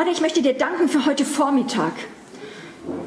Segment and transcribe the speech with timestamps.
[0.00, 1.92] Vater, ich möchte dir danken für heute Vormittag.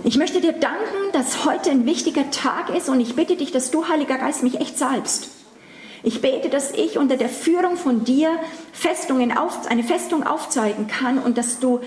[0.03, 3.71] Ich möchte dir danken, dass heute ein wichtiger Tag ist und ich bitte dich, dass
[3.71, 5.29] du, Heiliger Geist, mich echt salbst.
[6.03, 8.29] Ich bete, dass ich unter der Führung von dir
[8.73, 11.79] Festungen auf, eine Festung aufzeigen kann und dass du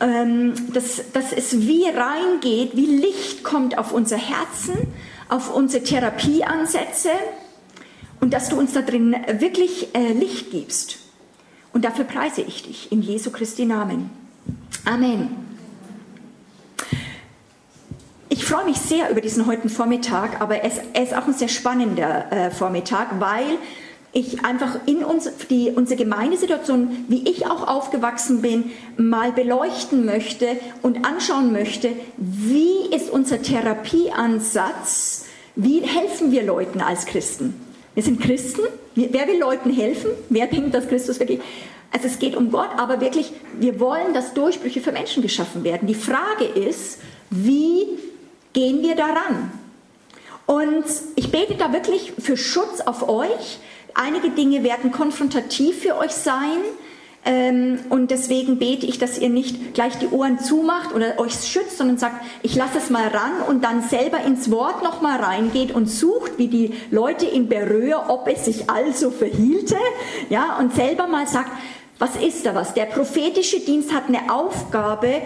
[0.00, 4.74] ähm, dass, dass es wie reingeht, wie Licht kommt auf unser Herzen,
[5.28, 7.10] auf unsere Therapieansätze
[8.18, 10.98] und dass du uns da drin wirklich äh, Licht gibst.
[11.72, 14.19] Und dafür preise ich dich in Jesu Christi Namen.
[14.84, 15.28] Amen.
[18.28, 21.48] Ich freue mich sehr über diesen heutigen Vormittag, aber es, es ist auch ein sehr
[21.48, 23.58] spannender äh, Vormittag, weil
[24.12, 30.56] ich einfach in uns, die, unsere Gemeindesituation, wie ich auch aufgewachsen bin, mal beleuchten möchte
[30.82, 37.54] und anschauen möchte, wie ist unser Therapieansatz, wie helfen wir Leuten als Christen.
[37.94, 38.62] Wir sind Christen,
[38.94, 40.10] wer will Leuten helfen?
[40.28, 41.40] Wer denkt, dass Christus wirklich...
[41.92, 45.88] Also es geht um Gott, aber wirklich, wir wollen, dass Durchbrüche für Menschen geschaffen werden.
[45.88, 47.86] Die Frage ist, wie
[48.52, 49.52] gehen wir daran?
[50.46, 50.84] Und
[51.16, 53.60] ich bete da wirklich für Schutz auf euch,
[53.94, 56.58] Einige Dinge werden konfrontativ für euch sein.
[57.22, 61.76] Ähm, und deswegen bete ich, dass ihr nicht gleich die Ohren zumacht oder euch schützt,
[61.76, 65.86] sondern sagt, ich lasse es mal ran und dann selber ins Wort nochmal reingeht und
[65.86, 69.76] sucht, wie die Leute in Beröa, ob es sich also verhielte,
[70.30, 71.50] ja, und selber mal sagt,
[72.00, 72.74] was ist da was?
[72.74, 75.22] Der prophetische Dienst hat eine Aufgabe,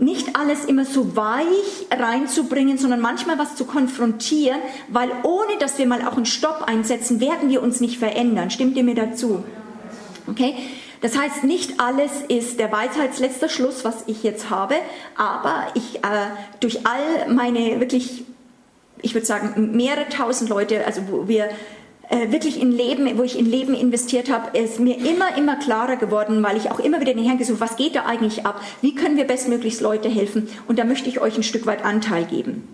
[0.00, 5.86] nicht alles immer so weich reinzubringen, sondern manchmal was zu konfrontieren, weil ohne dass wir
[5.86, 8.50] mal auch einen Stopp einsetzen, werden wir uns nicht verändern.
[8.50, 9.44] Stimmt ihr mir dazu?
[10.28, 10.54] Okay?
[11.02, 14.76] Das heißt, nicht alles ist der Weisheitsletzter Schluss, was ich jetzt habe,
[15.16, 16.28] aber ich äh,
[16.60, 18.24] durch all meine wirklich,
[19.02, 21.50] ich würde sagen, mehrere tausend Leute, also wo wir
[22.10, 25.96] äh, wirklich in Leben, wo ich in Leben investiert habe, ist mir immer, immer klarer
[25.96, 28.60] geworden, weil ich auch immer wieder den Herrn gesucht, was geht da eigentlich ab?
[28.80, 30.48] Wie können wir bestmöglichst Leute helfen?
[30.66, 32.66] Und da möchte ich euch ein Stück weit Anteil geben.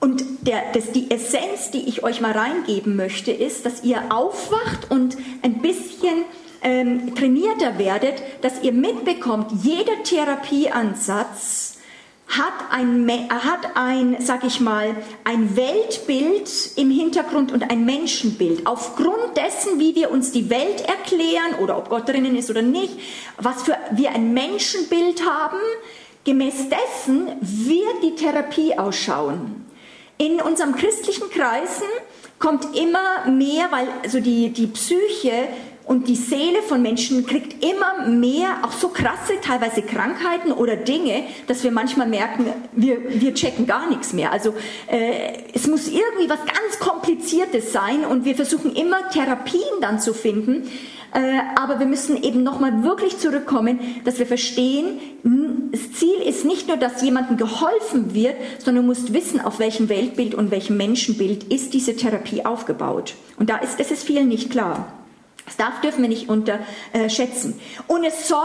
[0.00, 4.90] Und der, das, die Essenz, die ich euch mal reingeben möchte, ist, dass ihr aufwacht
[4.90, 6.24] und ein bisschen
[6.62, 11.67] ähm, trainierter werdet, dass ihr mitbekommt, jeder Therapieansatz
[12.28, 14.94] hat ein, hat ein, sag ich mal,
[15.24, 18.66] ein Weltbild im Hintergrund und ein Menschenbild.
[18.66, 22.92] Aufgrund dessen, wie wir uns die Welt erklären oder ob Gott drinnen ist oder nicht,
[23.38, 25.58] was für wir ein Menschenbild haben,
[26.24, 29.64] gemäß dessen wird die Therapie ausschauen.
[30.18, 31.86] In unserem christlichen Kreisen
[32.38, 35.48] kommt immer mehr, weil also die, die Psyche
[35.88, 41.24] und die Seele von Menschen kriegt immer mehr, auch so krasse teilweise Krankheiten oder Dinge,
[41.46, 44.30] dass wir manchmal merken, wir, wir checken gar nichts mehr.
[44.30, 44.54] Also
[44.86, 50.12] äh, es muss irgendwie was ganz Kompliziertes sein und wir versuchen immer Therapien dann zu
[50.12, 50.68] finden.
[51.14, 55.00] Äh, aber wir müssen eben nochmal wirklich zurückkommen, dass wir verstehen,
[55.72, 59.88] das Ziel ist nicht nur, dass jemandem geholfen wird, sondern du musst wissen, auf welchem
[59.88, 63.14] Weltbild und welchem Menschenbild ist diese Therapie aufgebaut.
[63.38, 64.97] Und da ist es vielen nicht klar.
[65.56, 67.58] Das dürfen wir nicht unterschätzen.
[67.86, 68.38] Und es soll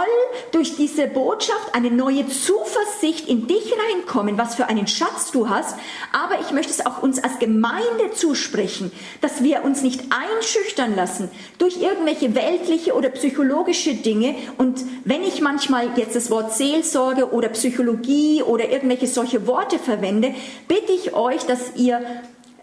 [0.52, 5.75] durch diese Botschaft eine neue Zuversicht in dich reinkommen, was für einen Schatz du hast.
[6.12, 8.91] Aber ich möchte es auch uns als Gemeinde zusprechen,
[9.22, 14.35] dass wir uns nicht einschüchtern lassen durch irgendwelche weltliche oder psychologische Dinge.
[14.58, 20.34] Und wenn ich manchmal jetzt das Wort Seelsorge oder Psychologie oder irgendwelche solche Worte verwende,
[20.68, 22.02] bitte ich euch, dass ihr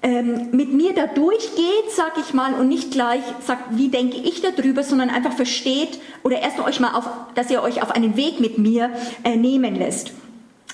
[0.03, 4.41] ähm, mit mir da durchgeht, sag ich mal, und nicht gleich sagt, wie denke ich
[4.41, 8.41] darüber, sondern einfach versteht oder erst euch mal auf, dass ihr euch auf einen Weg
[8.41, 8.91] mit mir
[9.25, 10.13] äh, nehmen lässt.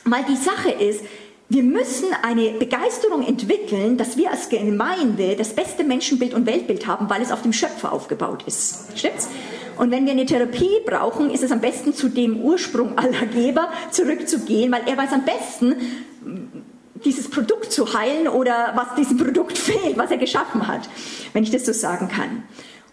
[0.05, 1.03] Weil die Sache ist,
[1.49, 7.09] wir müssen eine Begeisterung entwickeln, dass wir als Gemeinde das beste Menschenbild und Weltbild haben,
[7.09, 8.87] weil es auf dem Schöpfer aufgebaut ist.
[8.97, 9.29] Stimmt's?
[9.79, 13.69] Und wenn wir eine Therapie brauchen, ist es am besten zu dem Ursprung aller Geber
[13.91, 15.77] zurückzugehen, weil er weiß am besten,
[17.05, 20.89] dieses Produkt zu heilen oder was diesem Produkt fehlt, was er geschaffen hat,
[21.33, 22.45] wenn ich das so sagen kann.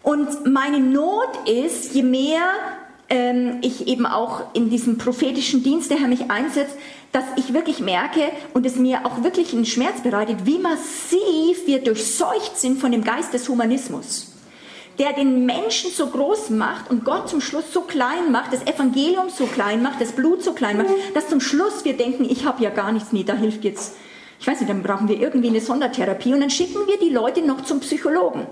[0.02, 2.42] Und meine Not ist, je mehr
[3.10, 6.76] ähm, ich eben auch in diesem prophetischen Dienst, der Herr mich einsetzt,
[7.12, 11.80] dass ich wirklich merke und es mir auch wirklich einen Schmerz bereitet, wie massiv wir
[11.80, 14.33] durchseucht sind von dem Geist des Humanismus
[15.00, 19.30] der den Menschen so groß macht und Gott zum Schluss so klein macht, das Evangelium
[19.30, 22.64] so klein macht, das Blut so klein macht, dass zum Schluss wir denken, ich habe
[22.64, 23.96] ja gar nichts, nee, da hilft jetzt,
[24.40, 27.42] ich weiß nicht, dann brauchen wir irgendwie eine Sondertherapie und dann schicken wir die Leute
[27.42, 28.46] noch zum Psychologen.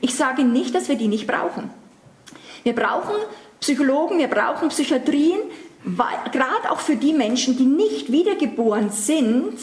[0.00, 1.70] Ich sage nicht, dass wir die nicht brauchen.
[2.62, 3.14] Wir brauchen
[3.60, 5.40] Psychologen, wir brauchen Psychiatrien,
[6.32, 9.54] gerade auch für die Menschen, die nicht wiedergeboren sind,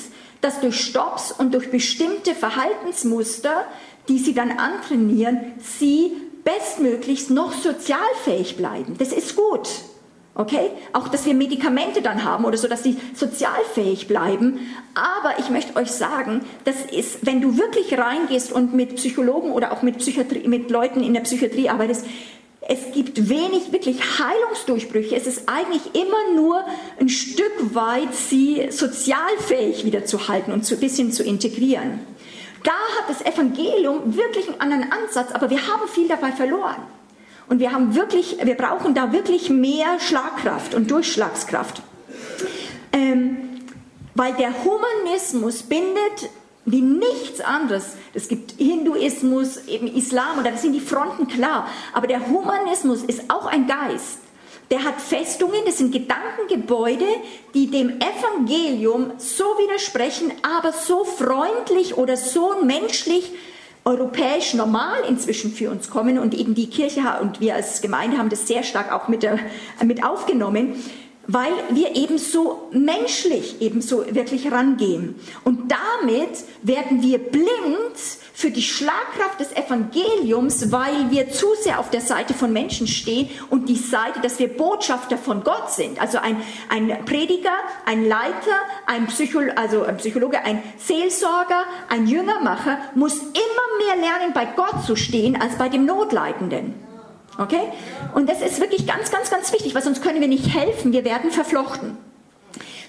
[0.42, 3.66] dass durch Stops und durch bestimmte Verhaltensmuster,
[4.08, 6.12] die sie dann antrainieren, sie
[6.46, 8.96] bestmöglichst noch sozialfähig bleiben.
[8.98, 9.68] Das ist gut.
[10.36, 10.70] Okay?
[10.92, 14.60] Auch, dass wir Medikamente dann haben oder so, dass sie sozialfähig bleiben.
[14.94, 19.72] Aber ich möchte euch sagen, das ist, wenn du wirklich reingehst und mit Psychologen oder
[19.72, 22.06] auch mit, Psychiatrie, mit Leuten in der Psychiatrie arbeitest,
[22.68, 25.16] es gibt wenig wirklich Heilungsdurchbrüche.
[25.16, 26.66] Es ist eigentlich immer nur
[27.00, 32.00] ein Stück weit, sie sozialfähig wieder zu halten und ein bisschen zu integrieren.
[32.66, 36.82] Da hat das Evangelium wirklich einen anderen Ansatz, aber wir haben viel dabei verloren.
[37.48, 41.82] Und wir haben wirklich, wir brauchen da wirklich mehr Schlagkraft und Durchschlagskraft.
[42.92, 43.38] Ähm,
[44.16, 46.32] weil der Humanismus bindet
[46.66, 47.98] wie nichts anderes.
[48.16, 51.68] Es gibt Hinduismus, eben Islam, oder das sind die Fronten klar.
[51.94, 54.20] Aber der Humanismus ist auch ein Geist.
[54.72, 57.06] Der hat Festungen, das sind Gedankengebäude,
[57.54, 63.32] die dem Evangelium so widersprechen, aber so freundlich oder so menschlich,
[63.84, 66.18] europäisch normal inzwischen für uns kommen.
[66.18, 69.40] Und eben die Kirche und wir als Gemeinde haben das sehr stark auch mit, der,
[69.84, 70.76] mit aufgenommen
[71.28, 75.16] weil wir eben so menschlich eben so wirklich rangehen.
[75.44, 77.48] Und damit werden wir blind
[78.36, 83.30] für die Schlagkraft des Evangeliums, weil wir zu sehr auf der Seite von Menschen stehen
[83.50, 86.02] und die Seite, dass wir Botschafter von Gott sind.
[86.02, 87.54] Also ein, ein Prediger,
[87.86, 94.34] ein Leiter, ein, Psycholo also ein Psychologe, ein Seelsorger, ein Jüngermacher muss immer mehr lernen,
[94.34, 96.74] bei Gott zu stehen, als bei dem Notleidenden.
[97.38, 97.72] Okay?
[98.14, 101.06] Und das ist wirklich ganz, ganz, ganz wichtig, weil sonst können wir nicht helfen, wir
[101.06, 101.98] werden verflochten.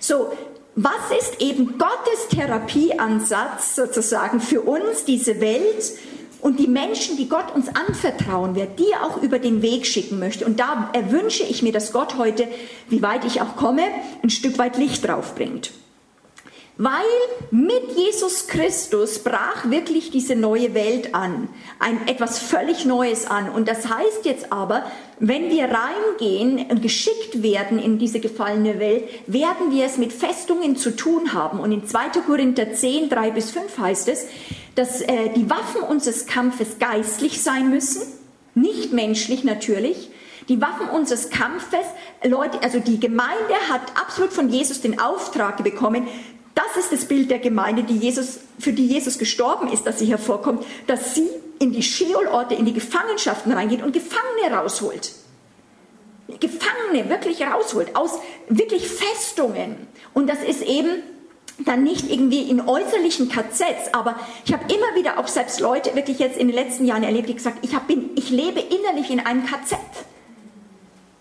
[0.01, 0.33] So,
[0.77, 5.93] was ist eben Gottes Therapieansatz sozusagen für uns, diese Welt
[6.43, 10.45] und die Menschen, die Gott uns anvertrauen wird, die auch über den Weg schicken möchte?
[10.45, 12.47] Und da erwünsche ich mir, dass Gott heute,
[12.91, 13.83] wie weit ich auch komme,
[14.23, 15.73] ein Stück weit Licht drauf bringt.
[16.79, 17.05] Weil
[17.51, 23.49] mit Jesus Christus brach wirklich diese neue Welt an, ein etwas völlig Neues an.
[23.49, 24.85] Und das heißt jetzt aber,
[25.19, 30.77] wenn wir reingehen und geschickt werden in diese gefallene Welt, werden wir es mit Festungen
[30.77, 31.61] zu tun haben.
[31.61, 32.21] Und in 2.
[32.27, 34.27] Korinther 10, 3 bis 5 heißt es,
[34.75, 38.03] dass äh, die Waffen unseres Kampfes geistlich sein müssen,
[38.55, 40.11] nicht menschlich natürlich.
[40.51, 41.87] Die Waffen unseres Kampfes,
[42.23, 46.07] Leute, also die Gemeinde hat absolut von Jesus den Auftrag bekommen,
[46.57, 50.07] das ist das Bild der Gemeinde, die Jesus, für die Jesus gestorben ist, dass sie
[50.07, 55.13] hervorkommt, dass sie in die Scheolorte, in die Gefangenschaften reingeht und Gefangene rausholt.
[56.41, 58.19] Gefangene wirklich rausholt, aus
[58.49, 59.77] wirklich Festungen.
[60.15, 61.03] Und das ist eben
[61.59, 66.19] dann nicht irgendwie in äußerlichen KZs, aber ich habe immer wieder auch selbst Leute wirklich
[66.19, 69.21] jetzt in den letzten Jahren erlebt, die gesagt, ich, hab, bin, ich lebe innerlich in
[69.21, 69.79] einem KZ.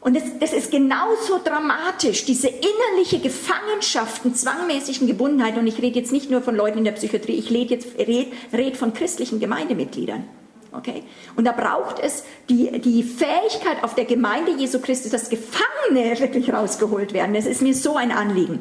[0.05, 5.57] Und das, das ist genauso dramatisch, diese innerliche Gefangenschaften, zwangmäßigen Gebundenheit.
[5.57, 8.27] Und ich rede jetzt nicht nur von Leuten in der Psychiatrie, ich rede jetzt red,
[8.53, 10.25] red von christlichen Gemeindemitgliedern.
[10.73, 11.01] Okay?
[11.35, 16.53] Und da braucht es die, die Fähigkeit auf der Gemeinde Jesu Christi, dass Gefangene wirklich
[16.53, 17.33] rausgeholt werden.
[17.33, 18.59] Das ist mir so ein Anliegen.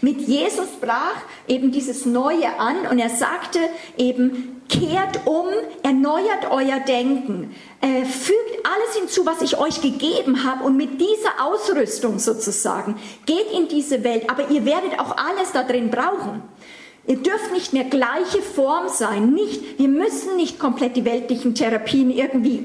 [0.00, 3.58] Mit Jesus brach eben dieses Neue an und er sagte
[3.98, 5.46] eben, kehrt um,
[5.82, 11.44] erneuert euer Denken, äh, fügt alles hinzu, was ich euch gegeben habe und mit dieser
[11.44, 12.96] Ausrüstung sozusagen
[13.26, 16.42] geht in diese Welt, aber ihr werdet auch alles da drin brauchen.
[17.06, 19.32] Ihr dürft nicht mehr gleiche Form sein.
[19.32, 22.64] Nicht, wir müssen nicht komplett die weltlichen Therapien irgendwie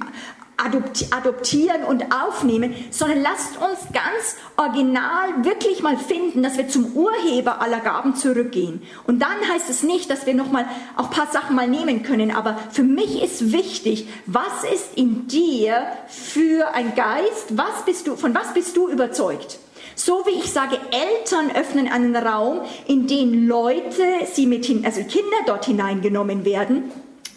[0.62, 7.62] adoptieren und aufnehmen, sondern lasst uns ganz original wirklich mal finden, dass wir zum Urheber
[7.62, 8.82] aller Gaben zurückgehen.
[9.08, 10.65] Und dann heißt es nicht, dass wir noch mal
[10.96, 15.27] auch ein paar Sachen mal nehmen können, aber für mich ist wichtig, was ist in
[15.27, 17.58] dir für ein Geist?
[17.58, 19.60] Was bist du, von was bist du überzeugt?
[19.96, 24.03] So wie ich sage, Eltern öffnen einen Raum, in den Leute,
[24.34, 26.91] sie mit hin, also Kinder dort hineingenommen werden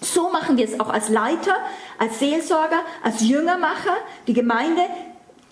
[0.04, 1.57] so machen wir es auch als Leiter,
[1.98, 3.96] als Seelsorger, als Jüngermacher,
[4.26, 4.82] die Gemeinde.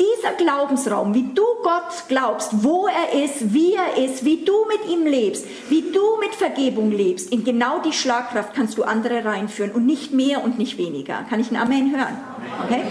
[0.00, 4.90] Dieser Glaubensraum, wie du Gott glaubst, wo er ist, wie er ist, wie du mit
[4.90, 9.70] ihm lebst, wie du mit Vergebung lebst, in genau die Schlagkraft kannst du andere reinführen
[9.70, 11.25] und nicht mehr und nicht weniger.
[11.28, 12.18] Kann ich ein Amen hören?
[12.64, 12.82] Okay?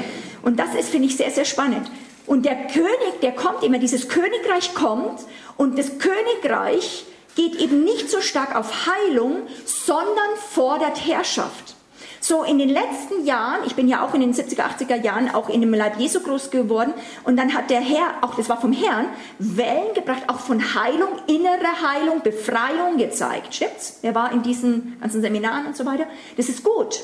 [0.43, 1.89] Und das ist, finde ich, sehr, sehr spannend.
[2.27, 5.22] Und der König, der kommt immer, dieses Königreich kommt
[5.58, 7.05] und das Königreich
[7.36, 11.75] geht eben nicht so stark auf Heilung, sondern fordert Herrschaft.
[12.24, 15.50] So in den letzten Jahren, ich bin ja auch in den 70er, 80er Jahren auch
[15.50, 18.72] in dem Leib Jesu groß geworden und dann hat der Herr, auch das war vom
[18.72, 19.08] Herrn,
[19.40, 23.56] Wellen gebracht, auch von Heilung, innere Heilung, Befreiung gezeigt.
[23.56, 24.00] Stimmt's?
[24.04, 26.06] Er war in diesen ganzen Seminaren und so weiter.
[26.38, 27.01] Das ist gut.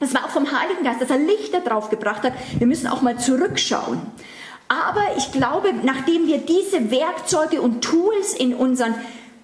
[0.00, 2.32] Das war auch vom Heiligen Geist, dass er Lichter drauf gebracht hat.
[2.58, 4.00] Wir müssen auch mal zurückschauen.
[4.66, 8.96] Aber ich glaube, nachdem wir diese Werkzeuge und Tools in unseren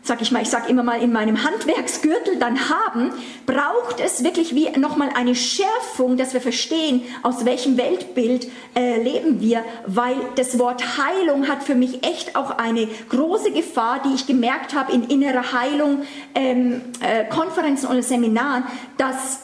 [0.03, 3.13] sag ich mal, ich sag immer mal in meinem Handwerksgürtel dann haben,
[3.47, 9.41] braucht es wirklich wie nochmal eine Schärfung, dass wir verstehen, aus welchem Weltbild äh, leben
[9.41, 14.27] wir, weil das Wort Heilung hat für mich echt auch eine große Gefahr, die ich
[14.27, 16.03] gemerkt habe in innerer Heilung,
[16.35, 18.65] ähm, äh, Konferenzen oder Seminaren,
[18.97, 19.41] dass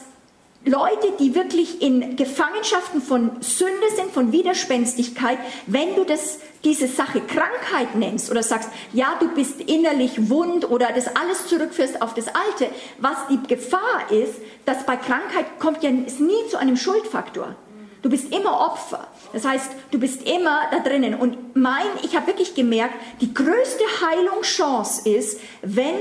[0.65, 7.21] Leute, die wirklich in Gefangenschaften von Sünde sind, von Widerspenstigkeit, wenn du das, diese Sache
[7.21, 12.27] Krankheit nennst oder sagst, ja, du bist innerlich wund oder das alles zurückführst auf das
[12.27, 14.33] Alte, was die Gefahr ist,
[14.65, 17.55] dass bei Krankheit kommt ja ist nie zu einem Schuldfaktor.
[18.01, 19.07] Du bist immer Opfer.
[19.33, 21.15] Das heißt, du bist immer da drinnen.
[21.15, 25.95] Und mein, ich habe wirklich gemerkt, die größte Heilungschance ist, wenn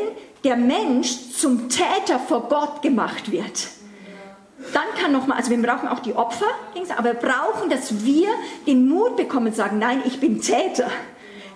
[0.44, 3.68] der Mensch zum Täter vor Gott gemacht wird.
[4.73, 6.47] Dann kann nochmal, also wir brauchen auch die Opfer,
[6.97, 8.28] aber wir brauchen, dass wir
[8.66, 10.90] den Mut bekommen und sagen, nein, ich bin Täter.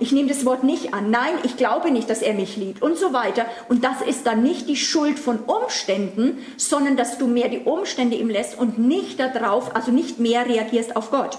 [0.00, 1.10] Ich nehme das Wort nicht an.
[1.10, 3.46] Nein, ich glaube nicht, dass er mich liebt und so weiter.
[3.68, 8.16] Und das ist dann nicht die Schuld von Umständen, sondern dass du mehr die Umstände
[8.16, 11.38] ihm lässt und nicht darauf, also nicht mehr reagierst auf Gott.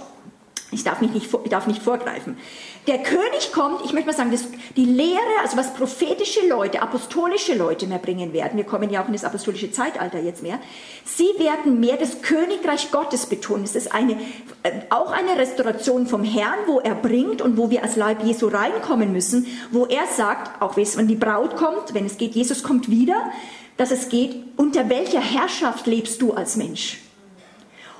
[0.71, 2.37] Ich darf, mich nicht, ich darf nicht vorgreifen.
[2.85, 4.45] Der König kommt, ich möchte mal sagen, das,
[4.75, 9.07] die Lehre, also was prophetische Leute, apostolische Leute mehr bringen werden, wir kommen ja auch
[9.07, 10.59] in das apostolische Zeitalter jetzt mehr,
[11.05, 13.63] sie werden mehr das Königreich Gottes betonen.
[13.63, 14.13] Es ist eine,
[14.61, 18.47] äh, auch eine Restauration vom Herrn, wo er bringt und wo wir als Leib Jesu
[18.47, 22.91] reinkommen müssen, wo er sagt, auch wenn die Braut kommt, wenn es geht, Jesus kommt
[22.91, 23.31] wieder,
[23.77, 26.99] dass es geht, unter welcher Herrschaft lebst du als Mensch?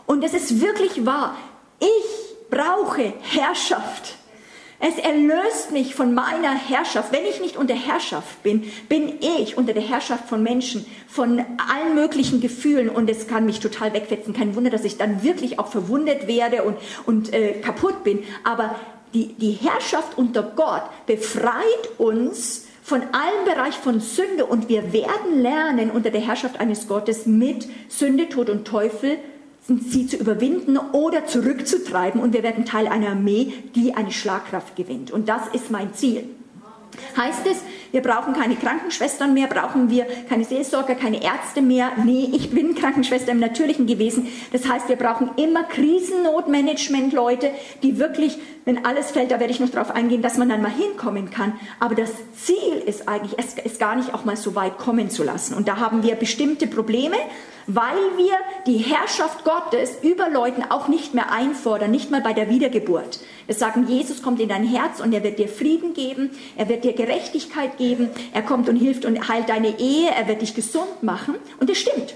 [0.06, 1.36] Und es ist wirklich wahr.
[1.80, 4.15] Ich brauche Herrschaft.
[4.82, 7.12] Es erlöst mich von meiner Herrschaft.
[7.12, 11.96] Wenn ich nicht unter Herrschaft bin, bin ich unter der Herrschaft von Menschen, von allen
[11.96, 14.34] möglichen Gefühlen und es kann mich total wegfetzen.
[14.34, 18.24] Kein Wunder, dass ich dann wirklich auch verwundet werde und, und äh, kaputt bin.
[18.46, 18.75] Aber
[19.13, 25.41] die, die Herrschaft unter Gott befreit uns von allen Bereich von Sünde und wir werden
[25.41, 29.18] lernen, unter der Herrschaft eines Gottes mit Sünde, Tod und Teufel
[29.78, 35.12] sie zu überwinden oder zurückzutreiben und wir werden Teil einer Armee, die eine Schlagkraft gewinnt.
[35.12, 36.24] Und das ist mein Ziel.
[37.16, 37.58] Heißt es,
[37.91, 41.91] wir brauchen keine Krankenschwestern mehr, brauchen wir keine Seelsorger, keine Ärzte mehr?
[42.03, 44.27] Nee, ich bin Krankenschwester im Natürlichen gewesen.
[44.51, 47.51] Das heißt, wir brauchen immer Krisennotmanagement-Leute,
[47.84, 50.72] die wirklich, wenn alles fällt, da werde ich noch drauf eingehen, dass man dann mal
[50.72, 51.53] hinkommen kann.
[51.79, 55.24] Aber das Ziel ist eigentlich, es ist gar nicht auch mal so weit kommen zu
[55.24, 55.53] lassen.
[55.53, 57.17] Und da haben wir bestimmte Probleme
[57.72, 58.34] weil wir
[58.65, 63.19] die Herrschaft Gottes über Leuten auch nicht mehr einfordern, nicht mal bei der Wiedergeburt.
[63.46, 66.84] Wir sagen, Jesus kommt in dein Herz und er wird dir Frieden geben, er wird
[66.84, 71.02] dir Gerechtigkeit geben, er kommt und hilft und heilt deine Ehe, er wird dich gesund
[71.02, 71.36] machen.
[71.60, 72.14] Und das stimmt.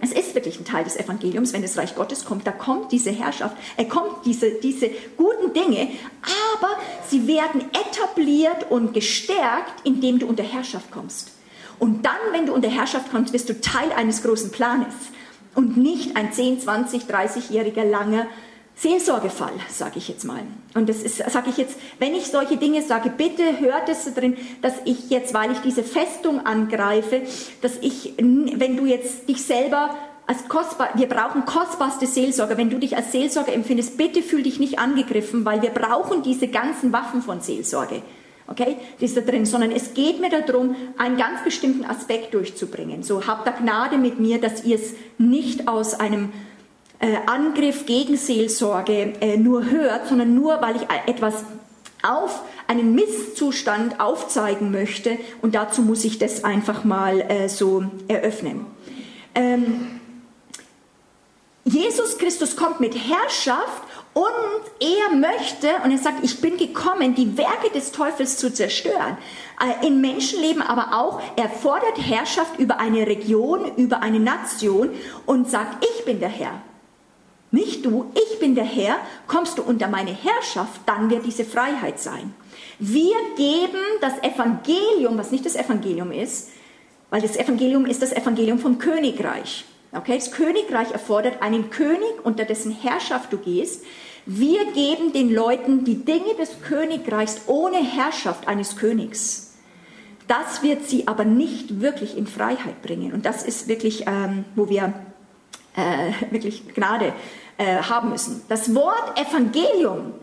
[0.00, 3.10] Es ist wirklich ein Teil des Evangeliums, wenn das Reich Gottes kommt, da kommt diese
[3.10, 5.90] Herrschaft, er kommt diese, diese guten Dinge,
[6.50, 6.70] aber
[7.08, 11.30] sie werden etabliert und gestärkt, indem du unter Herrschaft kommst.
[11.78, 14.94] Und dann, wenn du unter Herrschaft kommst, wirst du Teil eines großen Planes
[15.54, 18.26] und nicht ein 10, 20, 30-jähriger langer
[18.74, 20.40] Seelsorgefall, sage ich jetzt mal.
[20.74, 24.36] Und das ist, sage ich jetzt, wenn ich solche Dinge sage, bitte hört es drin,
[24.60, 27.22] dass ich jetzt, weil ich diese Festung angreife,
[27.60, 29.94] dass ich, wenn du jetzt dich selber
[30.26, 32.56] als kostbar, wir brauchen kostbarste Seelsorger.
[32.56, 36.48] Wenn du dich als Seelsorger empfindest, bitte fühl dich nicht angegriffen, weil wir brauchen diese
[36.48, 38.02] ganzen Waffen von Seelsorge.
[38.48, 43.02] Okay, die ist da drin, sondern es geht mir darum, einen ganz bestimmten Aspekt durchzubringen.
[43.02, 46.32] So, habt da Gnade mit mir, dass ihr es nicht aus einem
[47.26, 51.44] Angriff gegen Seelsorge äh, nur hört, sondern nur, weil ich etwas
[52.02, 58.66] auf einen Misszustand aufzeigen möchte und dazu muss ich das einfach mal äh, so eröffnen.
[59.34, 60.00] Ähm,
[61.64, 63.82] Jesus Christus kommt mit Herrschaft
[64.14, 64.26] und
[64.80, 69.16] er möchte, und er sagt, ich bin gekommen, die Werke des Teufels zu zerstören.
[69.60, 74.90] Äh, in Menschenleben aber auch, er fordert Herrschaft über eine Region, über eine Nation
[75.24, 76.60] und sagt, ich bin der Herr.
[77.52, 82.00] Nicht du, ich bin der Herr, kommst du unter meine Herrschaft, dann wird diese Freiheit
[82.00, 82.34] sein.
[82.78, 86.48] Wir geben das Evangelium, was nicht das Evangelium ist,
[87.10, 89.66] weil das Evangelium ist das Evangelium vom Königreich.
[89.92, 93.84] Okay, das Königreich erfordert einen König, unter dessen Herrschaft du gehst.
[94.24, 99.52] Wir geben den Leuten die Dinge des Königreichs ohne Herrschaft eines Königs.
[100.26, 103.12] Das wird sie aber nicht wirklich in Freiheit bringen.
[103.12, 104.94] Und das ist wirklich, ähm, wo wir
[105.76, 107.12] äh, wirklich Gnade äh,
[107.58, 108.42] haben müssen.
[108.48, 110.14] Das Wort Evangelium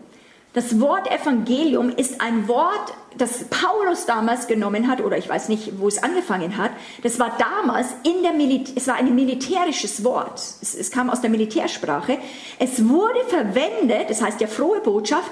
[0.52, 5.78] das Wort Evangelium ist ein Wort, das Paulus damals genommen hat, oder ich weiß nicht,
[5.78, 6.72] wo es angefangen hat.
[7.04, 10.40] Das war damals in der Militär, es war ein militärisches Wort.
[10.60, 12.18] Es, es kam aus der Militärsprache.
[12.58, 15.30] Es wurde verwendet, das heißt ja frohe Botschaft,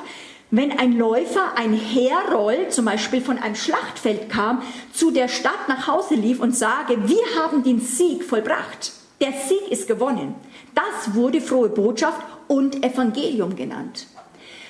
[0.52, 4.62] wenn ein Läufer, ein Herold, zum Beispiel von einem Schlachtfeld kam,
[4.92, 8.92] zu der Stadt nach Hause lief und sage, wir haben den Sieg vollbracht.
[9.20, 10.36] Der Sieg ist gewonnen.
[10.74, 14.06] Das wurde frohe Botschaft und Evangelium genannt.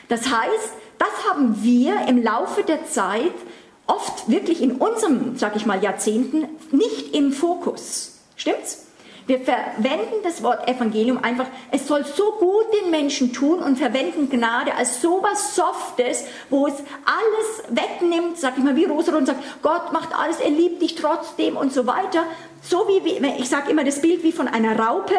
[0.08, 3.32] Das heißt, das haben wir im Laufe der Zeit
[3.86, 8.18] oft wirklich in unserem, sag ich mal, Jahrzehnten nicht im Fokus.
[8.36, 8.84] Stimmt's?
[9.28, 14.30] Wir verwenden das Wort Evangelium einfach, es soll so gut den Menschen tun und verwenden
[14.30, 19.62] Gnade als sowas Softes, wo es alles wegnimmt, sag ich mal, wie Rosa und sagt,
[19.62, 22.24] Gott macht alles, er liebt dich trotzdem und so weiter.
[22.62, 25.14] So wie, ich sage immer das Bild wie von einer Raupe,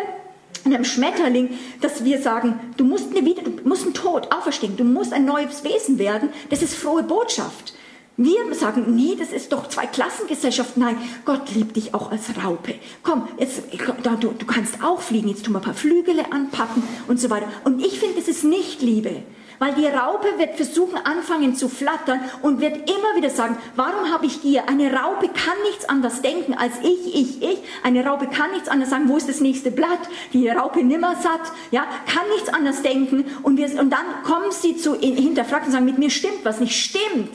[0.65, 5.13] einem Schmetterling, dass wir sagen, du musst, eine du musst ein Tod auferstehen, du musst
[5.13, 6.29] ein neues Wesen werden.
[6.49, 7.73] Das ist frohe Botschaft.
[8.21, 10.75] Wir sagen, nee, das ist doch zwei Klassengesellschaft.
[10.75, 12.75] Nein, Gott liebt dich auch als Raupe.
[13.01, 15.29] Komm, jetzt, du, du kannst auch fliegen.
[15.29, 17.47] Jetzt tun wir ein paar Flügele anpacken und so weiter.
[17.63, 19.23] Und ich finde, das ist nicht Liebe.
[19.59, 24.25] Weil die Raupe wird versuchen, anfangen zu flattern und wird immer wieder sagen, warum habe
[24.25, 24.69] ich Gier?
[24.69, 27.59] Eine Raupe kann nichts anders denken als ich, ich, ich.
[27.83, 29.99] Eine Raupe kann nichts anders sagen, wo ist das nächste Blatt?
[30.31, 33.25] Die Raupe nimmer satt, ja, kann nichts anders denken.
[33.43, 36.73] Und, wir, und dann kommen sie zu hinterfragen und sagen, mit mir stimmt was nicht.
[36.73, 37.33] Stimmt.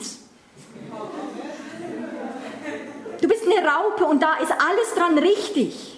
[3.21, 5.94] Du bist eine Raupe und da ist alles dran richtig.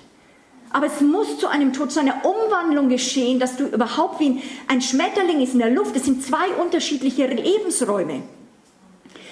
[0.71, 4.81] Aber es muss zu einem Tod, zu einer Umwandlung geschehen, dass du überhaupt wie ein
[4.81, 5.95] Schmetterling ist in der Luft.
[5.95, 8.23] Das sind zwei unterschiedliche Lebensräume.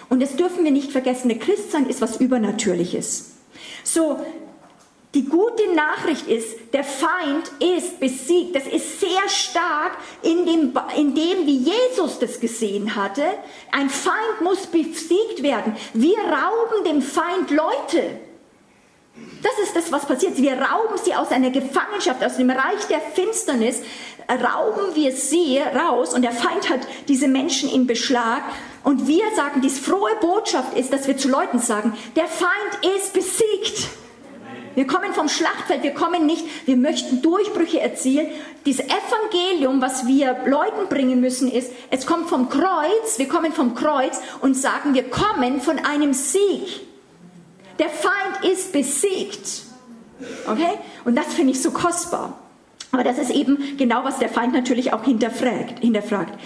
[0.10, 1.30] Und das dürfen wir nicht vergessen.
[1.30, 3.32] Der Christsein ist was Übernatürliches.
[3.84, 4.20] So,
[5.14, 8.56] die gute Nachricht ist, der Feind ist besiegt.
[8.56, 13.24] Das ist sehr stark in dem, in dem, wie Jesus das gesehen hatte.
[13.72, 15.76] Ein Feind muss besiegt werden.
[15.94, 18.20] Wir rauben dem Feind Leute.
[19.46, 20.38] Das ist das, was passiert.
[20.38, 23.80] Wir rauben sie aus einer Gefangenschaft, aus dem Reich der Finsternis,
[24.28, 28.42] rauben wir sie raus und der Feind hat diese Menschen in Beschlag.
[28.84, 33.14] Und wir sagen, die frohe Botschaft ist, dass wir zu Leuten sagen, der Feind ist
[33.14, 33.90] besiegt.
[34.74, 38.26] Wir kommen vom Schlachtfeld, wir kommen nicht, wir möchten Durchbrüche erzielen.
[38.66, 43.76] Dieses Evangelium, was wir Leuten bringen müssen, ist, es kommt vom Kreuz, wir kommen vom
[43.76, 46.95] Kreuz und sagen, wir kommen von einem Sieg.
[47.80, 49.64] Der Feind ist besiegt.
[50.48, 50.78] Okay?
[51.04, 52.40] Und das finde ich so kostbar.
[52.92, 55.80] Aber das ist eben genau, was der Feind natürlich auch hinterfragt.
[55.80, 56.40] hinterfragt.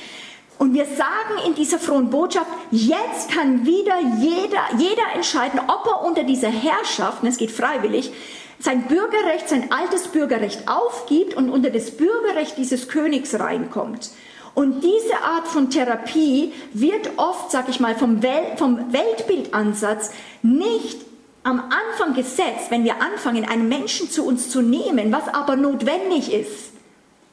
[0.58, 6.03] Und wir sagen in dieser frohen Botschaft, jetzt kann wieder jeder, jeder entscheiden, ob er
[6.03, 8.12] unter dieser Herrschaft, und es geht freiwillig,
[8.60, 14.10] sein Bürgerrecht, sein altes Bürgerrecht aufgibt und unter das Bürgerrecht dieses Königs reinkommt.
[14.53, 21.09] Und diese Art von Therapie wird oft, sag ich mal, vom, Wel vom Weltbildansatz nicht
[21.43, 26.34] am Anfang gesetzt, wenn wir anfangen, einen Menschen zu uns zu nehmen, was aber notwendig
[26.34, 26.73] ist.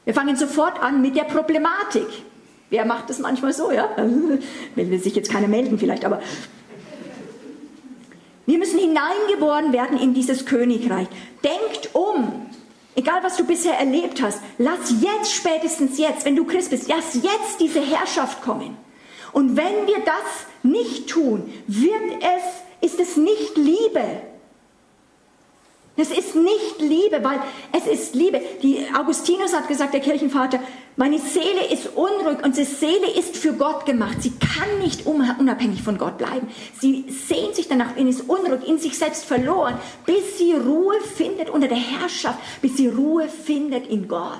[0.05, 2.07] Wir fangen sofort an mit der Problematik.
[2.69, 3.89] Wer macht das manchmal so, ja?
[4.75, 6.21] Will sich jetzt keiner melden vielleicht, aber
[8.45, 11.07] wir müssen hineingeboren werden in dieses Königreich.
[11.43, 12.45] Denkt um.
[12.95, 17.13] Egal was du bisher erlebt hast, lass jetzt, spätestens jetzt, wenn du Christ bist, lass
[17.13, 18.75] jetzt diese Herrschaft kommen.
[19.33, 24.21] Und wenn wir das nicht tun, wird es, ist es nicht Liebe.
[25.99, 28.39] Es ist nicht Liebe, weil es ist Liebe.
[28.61, 30.59] Die Augustinus hat gesagt, der Kirchenvater,
[30.95, 34.21] meine Seele ist unruhig und die Seele ist für Gott gemacht.
[34.21, 36.47] Sie kann nicht unabhängig von Gott bleiben.
[36.79, 41.49] Sie sehnt sich danach, und ist unruhig, in sich selbst verloren, bis sie Ruhe findet
[41.49, 44.33] unter der Herrschaft, bis sie Ruhe findet in Gott.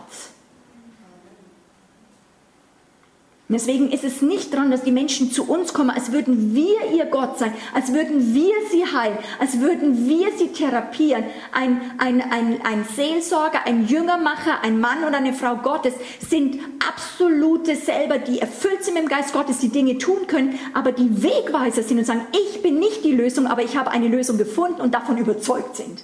[3.49, 7.05] Deswegen ist es nicht dran, dass die Menschen zu uns kommen, als würden wir ihr
[7.05, 11.23] Gott sein, als würden wir sie heilen, als würden wir sie therapieren.
[11.53, 15.93] Ein, ein, ein, ein Seelsorger, ein Jüngermacher, ein Mann oder eine Frau Gottes
[16.27, 20.91] sind absolute selber, die erfüllt sind mit dem Geist Gottes, die Dinge tun können, aber
[20.91, 24.37] die Wegweiser sind und sagen, ich bin nicht die Lösung, aber ich habe eine Lösung
[24.37, 26.03] gefunden und davon überzeugt sind,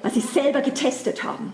[0.00, 1.52] weil sie selber getestet haben.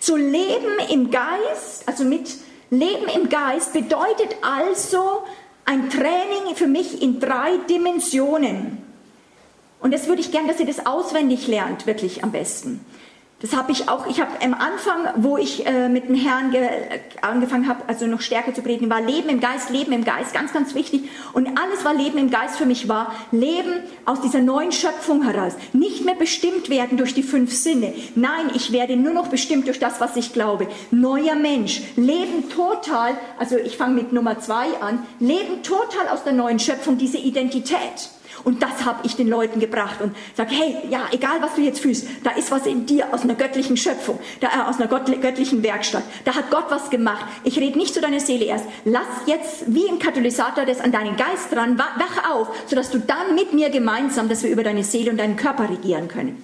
[0.00, 2.28] So Leben im Geist, also mit
[2.70, 5.22] Leben im Geist bedeutet also
[5.64, 8.78] ein Training für mich in drei Dimensionen.
[9.80, 12.84] Und das würde ich gern, dass ihr das auswendig lernt, wirklich am besten.
[13.40, 16.52] Das habe ich auch, ich habe am Anfang, wo ich äh, mit dem Herrn
[17.22, 20.52] angefangen habe, also noch stärker zu predigen, war Leben im Geist, Leben im Geist, ganz,
[20.52, 21.08] ganz wichtig.
[21.34, 25.52] Und alles, was Leben im Geist für mich war, Leben aus dieser neuen Schöpfung heraus.
[25.72, 27.94] Nicht mehr bestimmt werden durch die fünf Sinne.
[28.16, 30.66] Nein, ich werde nur noch bestimmt durch das, was ich glaube.
[30.90, 31.82] Neuer Mensch.
[31.94, 36.98] Leben total, also ich fange mit Nummer zwei an, Leben total aus der neuen Schöpfung,
[36.98, 38.10] diese Identität.
[38.48, 41.80] Und das habe ich den Leuten gebracht und sage, hey, ja, egal was du jetzt
[41.80, 45.62] fühlst, da ist was in dir aus einer göttlichen Schöpfung, da, äh, aus einer göttlichen
[45.62, 46.02] Werkstatt.
[46.24, 47.26] Da hat Gott was gemacht.
[47.44, 48.64] Ich rede nicht zu deiner Seele erst.
[48.86, 53.34] Lass jetzt wie ein Katalysator das an deinen Geist dran, wach auf, sodass du dann
[53.34, 56.42] mit mir gemeinsam, dass wir über deine Seele und deinen Körper regieren können.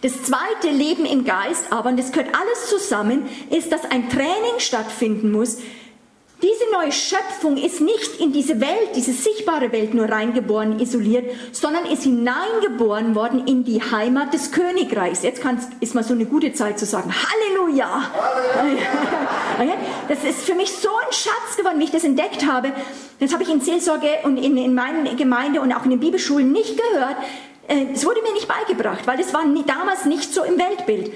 [0.00, 4.60] Das zweite Leben im Geist aber, und das gehört alles zusammen, ist, dass ein Training
[4.60, 5.58] stattfinden muss,
[6.42, 11.86] diese neue Schöpfung ist nicht in diese Welt, diese sichtbare Welt nur reingeboren, isoliert, sondern
[11.86, 15.22] ist hineingeboren worden in die Heimat des Königreichs.
[15.22, 15.42] Jetzt
[15.80, 18.12] ist mal so eine gute Zeit zu sagen, Halleluja!
[18.54, 19.76] Halleluja.
[20.08, 22.70] Das ist für mich so ein Schatz geworden, wie ich das entdeckt habe.
[23.18, 26.52] Das habe ich in Seelsorge und in, in meiner Gemeinde und auch in den Bibelschulen
[26.52, 27.16] nicht gehört.
[27.66, 31.10] Äh, es wurde mir nicht beigebracht, weil es war damals nicht so im Weltbild.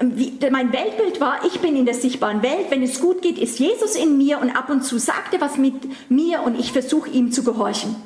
[0.00, 3.38] Ähm, wie, mein Weltbild war, ich bin in der sichtbaren Welt, wenn es gut geht,
[3.38, 5.74] ist Jesus in mir und ab und zu sagt er was mit
[6.10, 7.96] mir und ich versuche ihm zu gehorchen.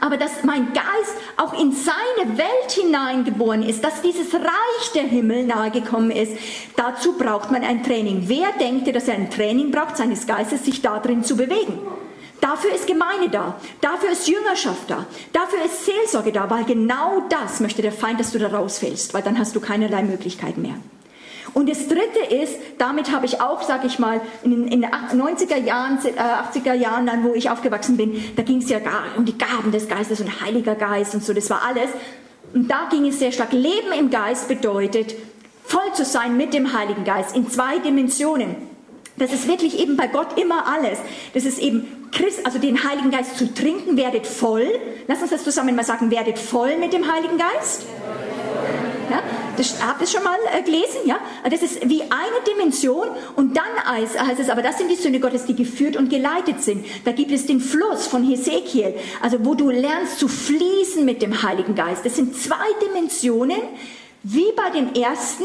[0.00, 5.46] Aber dass mein Geist auch in seine Welt hineingeboren ist, dass dieses Reich der Himmel
[5.46, 6.32] nahegekommen ist,
[6.76, 8.24] dazu braucht man ein Training.
[8.26, 11.78] Wer denkt, dass er ein Training braucht, seines Geistes, sich darin zu bewegen?
[12.40, 17.60] Dafür ist Gemeinde da, dafür ist Jüngerschaft da, dafür ist Seelsorge da, weil genau das
[17.60, 20.74] möchte der Feind, dass du da rausfällst, weil dann hast du keinerlei Möglichkeiten mehr.
[21.54, 25.98] Und das Dritte ist, damit habe ich auch, sage ich mal, in den 90er Jahren,
[25.98, 29.38] 80er äh, Jahren, dann, wo ich aufgewachsen bin, da ging es ja gar um die
[29.38, 31.90] Gaben des Geistes und Heiliger Geist und so, das war alles.
[32.52, 33.52] Und da ging es sehr stark.
[33.52, 35.14] Leben im Geist bedeutet,
[35.64, 38.56] voll zu sein mit dem Heiligen Geist in zwei Dimensionen.
[39.18, 40.98] Das ist wirklich eben bei Gott immer alles.
[41.32, 44.66] Das ist eben Christ, also den Heiligen Geist zu trinken, werdet voll.
[45.08, 47.86] Lass uns das zusammen mal sagen, werdet voll mit dem Heiligen Geist.
[49.10, 49.22] Ja,
[49.56, 51.18] das habt ihr schon mal äh, gelesen, ja?
[51.50, 55.20] Das ist wie eine Dimension und dann heißt, heißt es, aber das sind die Söhne
[55.20, 56.84] Gottes, die geführt und geleitet sind.
[57.04, 61.42] Da gibt es den Fluss von Hesekiel, also wo du lernst zu fließen mit dem
[61.42, 62.04] Heiligen Geist.
[62.04, 63.60] Das sind zwei Dimensionen,
[64.22, 65.44] wie bei dem ersten,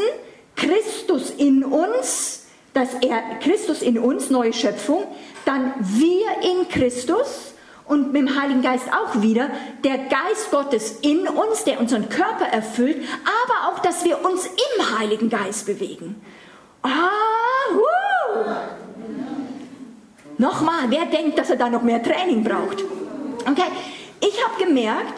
[0.56, 2.44] Christus in uns,
[2.74, 5.04] dass er, Christus in uns, neue Schöpfung,
[5.44, 7.51] dann wir in Christus,
[7.86, 9.50] und mit dem Heiligen Geist auch wieder,
[9.84, 12.96] der Geist Gottes in uns, der unseren Körper erfüllt,
[13.44, 16.20] aber auch, dass wir uns im Heiligen Geist bewegen.
[16.82, 17.08] Ah,
[17.74, 18.50] uh.
[20.38, 22.82] Nochmal, wer denkt, dass er da noch mehr Training braucht?
[23.48, 23.70] Okay,
[24.20, 25.14] ich habe gemerkt,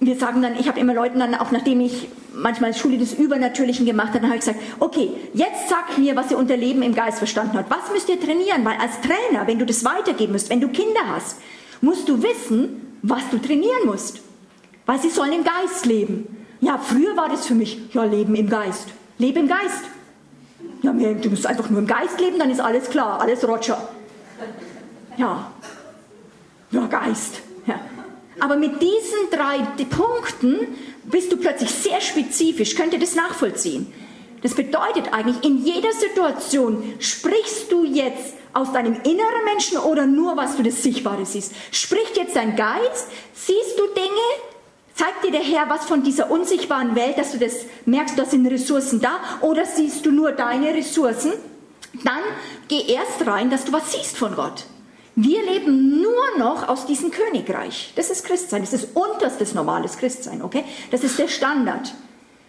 [0.00, 3.86] wir sagen dann, ich habe immer Leuten dann, auch nachdem ich manchmal Schule des Übernatürlichen
[3.86, 6.94] gemacht habe, dann habe ich gesagt, okay, jetzt sagt mir, was ihr unter Leben im
[6.94, 7.70] Geist verstanden habt.
[7.70, 8.64] Was müsst ihr trainieren?
[8.64, 11.38] Weil als Trainer, wenn du das weitergeben müsst, wenn du Kinder hast,
[11.84, 14.20] musst du wissen, was du trainieren musst.
[14.86, 16.46] Weil sie sollen im Geist leben.
[16.60, 18.88] Ja, früher war das für mich, ja, Leben im Geist.
[19.18, 19.84] Lebe im Geist.
[20.82, 23.88] Ja, du musst einfach nur im Geist leben, dann ist alles klar, alles Roger.
[25.16, 25.50] Ja,
[26.70, 27.40] ja, Geist.
[27.66, 27.80] Ja.
[28.40, 33.92] Aber mit diesen drei Punkten bist du plötzlich sehr spezifisch, könnt ihr das nachvollziehen.
[34.42, 40.36] Das bedeutet eigentlich, in jeder Situation sprichst du jetzt aus deinem inneren Menschen oder nur,
[40.36, 41.52] was du das Sichtbare siehst?
[41.72, 43.08] Spricht jetzt dein Geist?
[43.34, 44.08] Siehst du Dinge?
[44.94, 48.46] Zeigt dir der Herr was von dieser unsichtbaren Welt, dass du das merkst, da sind
[48.46, 49.18] Ressourcen da?
[49.40, 51.32] Oder siehst du nur deine Ressourcen?
[52.04, 52.22] Dann
[52.68, 54.64] geh erst rein, dass du was siehst von Gott.
[55.16, 57.92] Wir leben nur noch aus diesem Königreich.
[57.94, 58.62] Das ist Christsein.
[58.62, 60.64] Das ist unterstes normales Christsein, okay?
[60.90, 61.94] Das ist der Standard.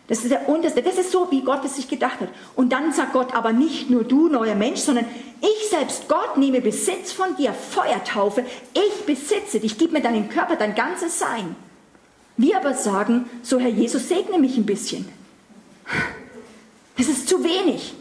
[0.07, 0.83] Das ist der unterste.
[0.83, 2.29] Das ist so, wie Gott es sich gedacht hat.
[2.55, 5.05] Und dann sagt Gott aber nicht nur du, neuer Mensch, sondern
[5.41, 8.45] ich selbst, Gott, nehme Besitz von dir, Feuertaufe.
[8.73, 11.55] Ich besitze dich, gib mir deinen Körper, dein ganzes Sein.
[12.37, 15.07] Wir aber sagen, so Herr Jesus, segne mich ein bisschen.
[16.97, 17.93] Das ist zu wenig.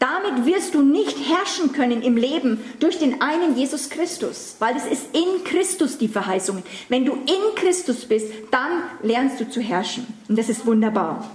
[0.00, 4.86] Damit wirst du nicht herrschen können im Leben durch den einen Jesus Christus, weil es
[4.86, 6.62] ist in Christus die Verheißung.
[6.88, 10.06] Wenn du in Christus bist, dann lernst du zu herrschen.
[10.26, 11.30] Und das ist wunderbar.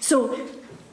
[0.00, 0.28] So,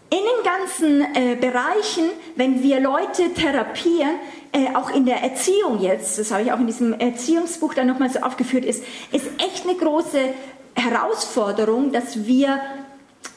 [0.10, 4.16] in den ganzen äh, Bereichen, wenn wir Leute therapieren,
[4.54, 8.10] äh, auch in der Erziehung jetzt, das habe ich auch in diesem Erziehungsbuch dann nochmal
[8.10, 10.34] so aufgeführt, ist, ist echt eine große
[10.76, 12.62] Herausforderung, dass wir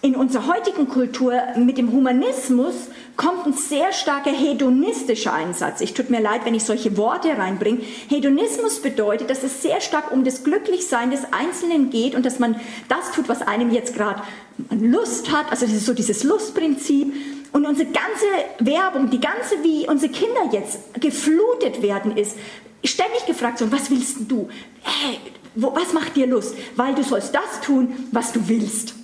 [0.01, 2.75] in unserer heutigen Kultur mit dem Humanismus
[3.17, 5.81] kommt ein sehr starker hedonistischer Einsatz.
[5.81, 7.81] Ich tut mir leid, wenn ich solche Worte reinbringe.
[8.09, 12.61] Hedonismus bedeutet, dass es sehr stark um das Glücklichsein des Einzelnen geht und dass man
[12.89, 14.23] das tut, was einem jetzt gerade
[14.71, 15.51] Lust hat.
[15.51, 17.13] Also das ist so dieses Lustprinzip.
[17.53, 18.27] Und unsere ganze
[18.61, 22.37] Werbung, die ganze, wie unsere Kinder jetzt geflutet werden, ist
[22.85, 24.49] ständig gefragt, so, was willst du?
[24.83, 25.19] Hey,
[25.57, 26.55] wo, was macht dir Lust?
[26.77, 28.95] Weil du sollst das tun, was du willst.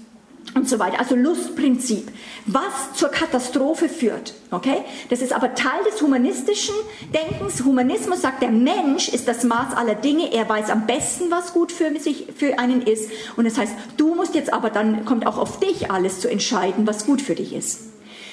[0.54, 0.98] Und so weiter.
[0.98, 2.11] Also Lustprinzip,
[2.46, 4.35] was zur Katastrophe führt.
[4.50, 4.85] Okay?
[5.11, 6.74] Das ist aber Teil des humanistischen
[7.12, 7.64] Denkens.
[7.64, 10.33] Humanismus sagt, der Mensch ist das Maß aller Dinge.
[10.33, 13.11] Er weiß am besten, was gut für, sich, für einen ist.
[13.37, 16.87] Und das heißt, du musst jetzt aber dann, kommt auch auf dich alles zu entscheiden,
[16.87, 17.80] was gut für dich ist.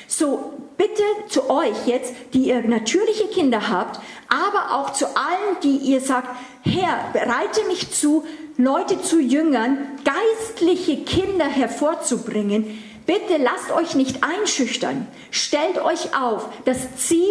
[0.08, 5.78] So, bitte zu euch jetzt, die ihr natürliche Kinder habt, aber auch zu allen, die
[5.78, 6.28] ihr sagt,
[6.64, 8.26] Herr, bereite mich zu,
[8.58, 12.84] Leute zu jüngern, geistliche Kinder hervorzubringen.
[13.06, 15.08] Bitte lasst euch nicht einschüchtern.
[15.32, 16.48] Stellt euch auf.
[16.66, 17.26] Das Ziel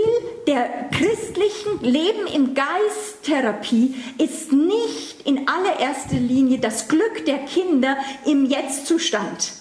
[0.47, 7.97] der christlichen Leben im Geist Therapie ist nicht in allererster Linie das Glück der Kinder
[8.27, 9.60] im Jetztzustand.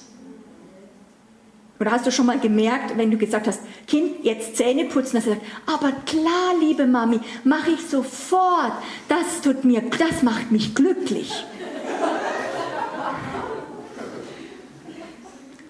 [1.80, 5.28] Oder hast du schon mal gemerkt, wenn du gesagt hast, Kind, jetzt Zähne putzen, dass
[5.28, 8.74] er sagt, aber klar, liebe Mami, mache ich sofort.
[9.08, 11.46] Das tut mir, das macht mich glücklich.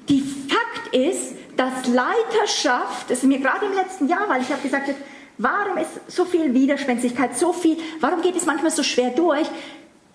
[0.10, 4.64] Die Fakt ist, dass Leiterschaft, das ist mir gerade im letzten Jahr, weil ich habe
[4.64, 4.90] gesagt,
[5.38, 9.48] warum ist so viel Widerspenstigkeit, so viel, warum geht es manchmal so schwer durch?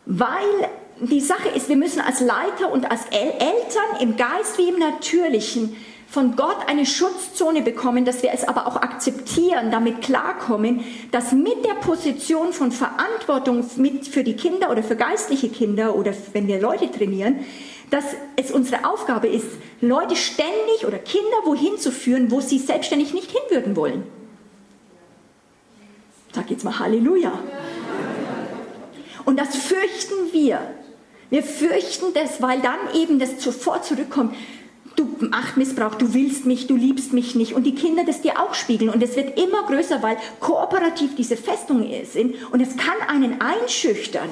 [0.07, 0.69] Weil
[1.01, 5.77] die Sache ist, wir müssen als Leiter und als Eltern im Geist wie im Natürlichen
[6.15, 11.65] von Gott eine Schutzzone bekommen, dass wir es aber auch akzeptieren, damit klarkommen, dass mit
[11.65, 16.61] der Position von Verantwortung mit für die Kinder oder für geistliche Kinder oder wenn wir
[16.61, 17.41] Leute trainieren,
[17.91, 18.05] dass
[18.37, 19.47] es unsere Aufgabe ist,
[19.81, 24.05] Leute ständig oder Kinder wohin zu führen, wo sie selbstständig nicht hinwürden wollen.
[26.33, 27.33] Sag jetzt mal Halleluja.
[29.25, 30.61] Und das fürchten wir.
[31.35, 34.37] Wir fürchten das, weil dann eben das sofort zurückkommt.
[34.95, 37.55] Du Machtmissbrauch, du willst mich, du liebst mich nicht.
[37.55, 38.89] Und die Kinder das dir auch spiegeln.
[38.89, 42.37] Und es wird immer größer, weil kooperativ diese Festungen sind.
[42.53, 44.29] Und es kann einen einschüchtern.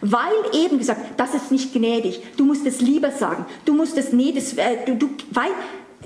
[0.00, 2.22] Weil eben gesagt, das ist nicht gnädig.
[2.38, 3.44] Du musst es lieber sagen.
[3.66, 5.50] Du musst es, nee, das, äh, du, du, weil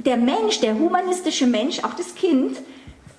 [0.04, 2.56] der Mensch, der humanistische Mensch, auch das Kind,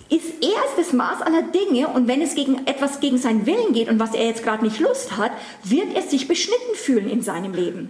[0.09, 3.89] ist erst das Maß aller Dinge und wenn es gegen etwas gegen seinen Willen geht
[3.89, 5.31] und was er jetzt gerade nicht Lust hat,
[5.63, 7.89] wird er sich beschnitten fühlen in seinem Leben.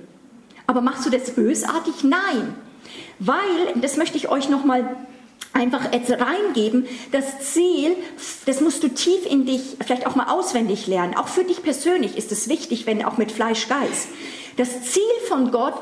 [0.67, 2.04] Aber machst du das bösartig?
[2.04, 2.56] Nein.
[3.19, 4.95] Weil, das möchte ich euch nochmal
[5.54, 7.95] einfach jetzt reingeben, das Ziel,
[8.45, 11.15] das musst du tief in dich vielleicht auch mal auswendig lernen.
[11.15, 14.08] Auch für dich persönlich ist es wichtig, wenn auch mit Fleisch, Geist.
[14.58, 15.76] Das Ziel von Gott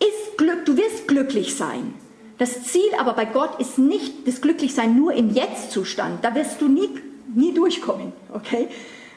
[0.00, 1.94] ist Glück, du wirst glücklich sein.
[2.38, 6.24] Das Ziel aber bei Gott ist nicht das Glücklichsein nur im Jetzt-Zustand.
[6.24, 6.88] Da wirst du nie,
[7.34, 8.68] nie durchkommen, okay?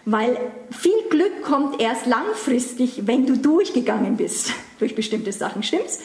[0.06, 0.38] Weil
[0.70, 6.00] viel Glück kommt erst langfristig, wenn du durchgegangen bist durch bestimmte Sachen, stimmt's?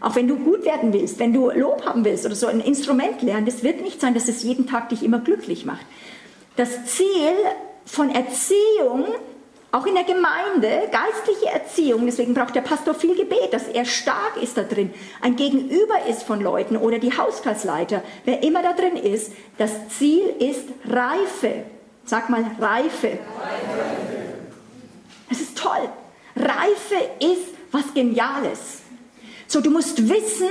[0.00, 3.22] Auch wenn du gut werden willst, wenn du Lob haben willst oder so ein Instrument
[3.22, 5.86] lernen, das wird nicht sein, dass es jeden Tag dich immer glücklich macht.
[6.56, 7.34] Das Ziel
[7.84, 9.04] von Erziehung
[9.72, 14.36] auch in der Gemeinde, geistliche Erziehung, deswegen braucht der Pastor viel Gebet, dass er stark
[14.40, 18.96] ist da drin, ein Gegenüber ist von Leuten oder die Hauskreisleiter, wer immer da drin
[18.96, 19.32] ist.
[19.56, 21.64] Das Ziel ist Reife.
[22.04, 23.18] Sag mal Reife.
[25.30, 25.88] Das ist toll.
[26.36, 28.82] Reife ist was Geniales.
[29.46, 30.48] So, du musst wissen,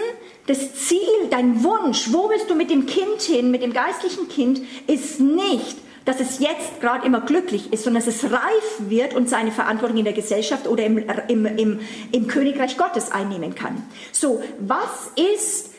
[0.48, 4.62] das Ziel, dein Wunsch, wo willst du mit dem Kind hin, mit dem geistlichen Kind,
[4.88, 9.30] ist nicht, dass es jetzt gerade immer glücklich ist, sondern dass es reif wird und
[9.30, 11.80] seine Verantwortung in der Gesellschaft oder im, im, im,
[12.12, 13.84] im Königreich Gottes einnehmen kann.
[14.12, 15.74] So, was ist,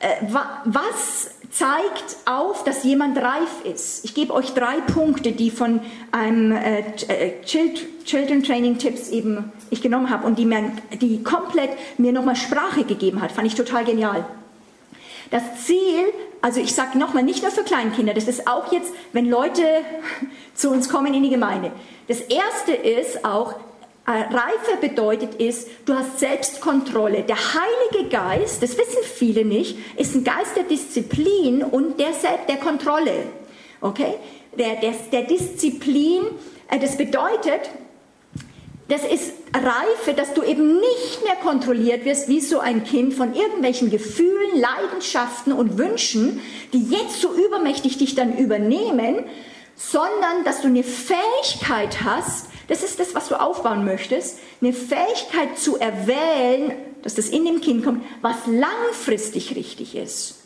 [0.00, 4.06] äh, wa, was zeigt auf, dass jemand reif ist?
[4.06, 5.80] Ich gebe euch drei Punkte, die von
[6.12, 11.70] einem äh, äh Children Training Tipps eben ich genommen habe und die, mir, die komplett
[11.98, 13.32] mir nochmal Sprache gegeben hat.
[13.32, 14.24] Fand ich total genial.
[15.30, 19.30] Das Ziel also ich sage nochmal, nicht nur für Kleinkinder, das ist auch jetzt, wenn
[19.30, 19.62] Leute
[20.54, 21.72] zu uns kommen in die Gemeinde.
[22.08, 23.54] Das Erste ist auch,
[24.04, 27.22] äh, Reife bedeutet ist, du hast Selbstkontrolle.
[27.22, 32.48] Der Heilige Geist, das wissen viele nicht, ist ein Geist der Disziplin und der, Selbst
[32.48, 33.12] der Kontrolle.
[33.80, 34.14] Okay?
[34.58, 36.24] Der, der, der Disziplin,
[36.68, 37.70] äh, das bedeutet,
[38.88, 43.34] das ist Reife, dass du eben nicht mehr kontrolliert wirst wie so ein Kind von
[43.34, 46.40] irgendwelchen Gefühlen, Leidenschaften und Wünschen,
[46.72, 49.24] die jetzt so übermächtig dich dann übernehmen,
[49.76, 55.58] sondern dass du eine Fähigkeit hast, das ist das, was du aufbauen möchtest, eine Fähigkeit
[55.58, 60.36] zu erwählen, dass das in dem Kind kommt, was langfristig richtig ist.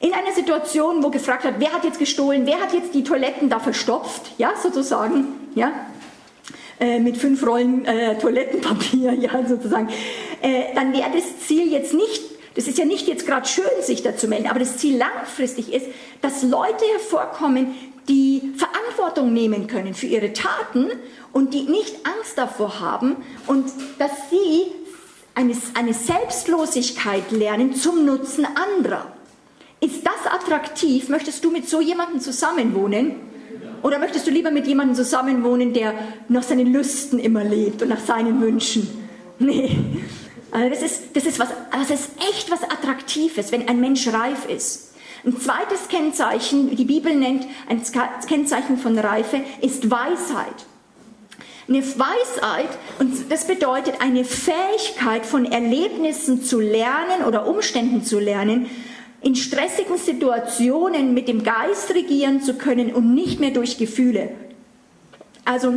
[0.00, 3.48] In einer Situation, wo gefragt hat, wer hat jetzt gestohlen, wer hat jetzt die Toiletten
[3.48, 5.70] da verstopft, ja, sozusagen, ja,
[6.82, 9.88] äh, mit fünf Rollen äh, Toilettenpapier, ja, sozusagen,
[10.42, 12.20] äh, dann wäre das Ziel jetzt nicht,
[12.56, 15.72] das ist ja nicht jetzt gerade schön, sich da zu melden, aber das Ziel langfristig
[15.72, 15.86] ist,
[16.22, 17.68] dass Leute hervorkommen,
[18.08, 20.90] die Verantwortung nehmen können für ihre Taten
[21.32, 23.14] und die nicht Angst davor haben
[23.46, 24.72] und dass sie
[25.36, 29.12] eine, eine Selbstlosigkeit lernen zum Nutzen anderer.
[29.78, 31.08] Ist das attraktiv?
[31.08, 33.31] Möchtest du mit so jemandem zusammenwohnen?
[33.82, 35.94] Oder möchtest du lieber mit jemandem zusammenwohnen, der
[36.28, 38.88] nach seinen Lüsten immer lebt und nach seinen Wünschen?
[39.38, 39.76] Nee.
[40.52, 44.48] Also das ist, das ist was, das ist echt was Attraktives, wenn ein Mensch reif
[44.48, 44.94] ist.
[45.24, 47.80] Ein zweites Kennzeichen, die Bibel nennt ein
[48.26, 50.66] Kennzeichen von Reife, ist Weisheit.
[51.68, 52.68] Eine Weisheit,
[52.98, 58.68] und das bedeutet eine Fähigkeit von Erlebnissen zu lernen oder Umständen zu lernen,
[59.22, 64.30] in stressigen Situationen mit dem Geist regieren zu können und nicht mehr durch Gefühle.
[65.44, 65.74] Also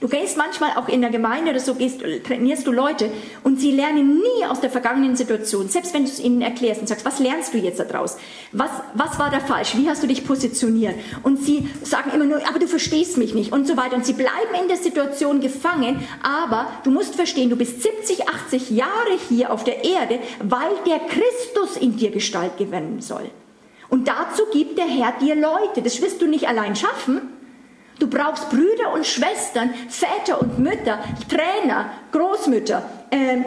[0.00, 3.10] Du gehst manchmal auch in der Gemeinde oder so, gehst, trainierst du Leute
[3.44, 5.68] und sie lernen nie aus der vergangenen Situation.
[5.68, 8.16] Selbst wenn du es ihnen erklärst und sagst, was lernst du jetzt daraus?
[8.52, 9.76] Was, was war da falsch?
[9.76, 10.94] Wie hast du dich positioniert?
[11.22, 13.96] Und sie sagen immer nur, aber du verstehst mich nicht und so weiter.
[13.96, 18.70] Und sie bleiben in der Situation gefangen, aber du musst verstehen, du bist 70, 80
[18.70, 18.90] Jahre
[19.28, 23.30] hier auf der Erde, weil der Christus in dir Gestalt gewinnen soll.
[23.88, 25.82] Und dazu gibt der Herr dir Leute.
[25.82, 27.20] Das wirst du nicht allein schaffen,
[28.02, 33.42] Du brauchst Brüder und Schwestern, Väter und Mütter, Trainer, Großmütter, äh,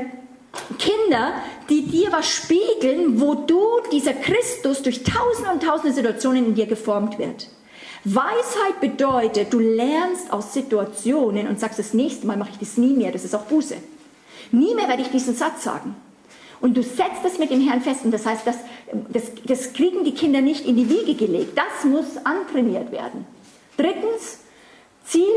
[0.80, 1.34] Kinder,
[1.68, 6.68] die dir was spiegeln, wo du, dieser Christus, durch tausende und tausende Situationen in dir
[6.68, 7.50] geformt wird.
[8.06, 12.94] Weisheit bedeutet, du lernst aus Situationen und sagst, das nächste Mal mache ich das nie
[12.94, 13.76] mehr, das ist auch Buße.
[14.54, 15.98] Nie mehr werde ich diesen Satz sagen.
[16.62, 18.56] Und du setzt es mit dem Herrn fest und das heißt, das,
[19.10, 21.58] das, das kriegen die Kinder nicht in die Wiege gelegt.
[21.58, 23.28] Das muss antrainiert werden.
[23.76, 24.45] Drittens,
[25.06, 25.32] Ziel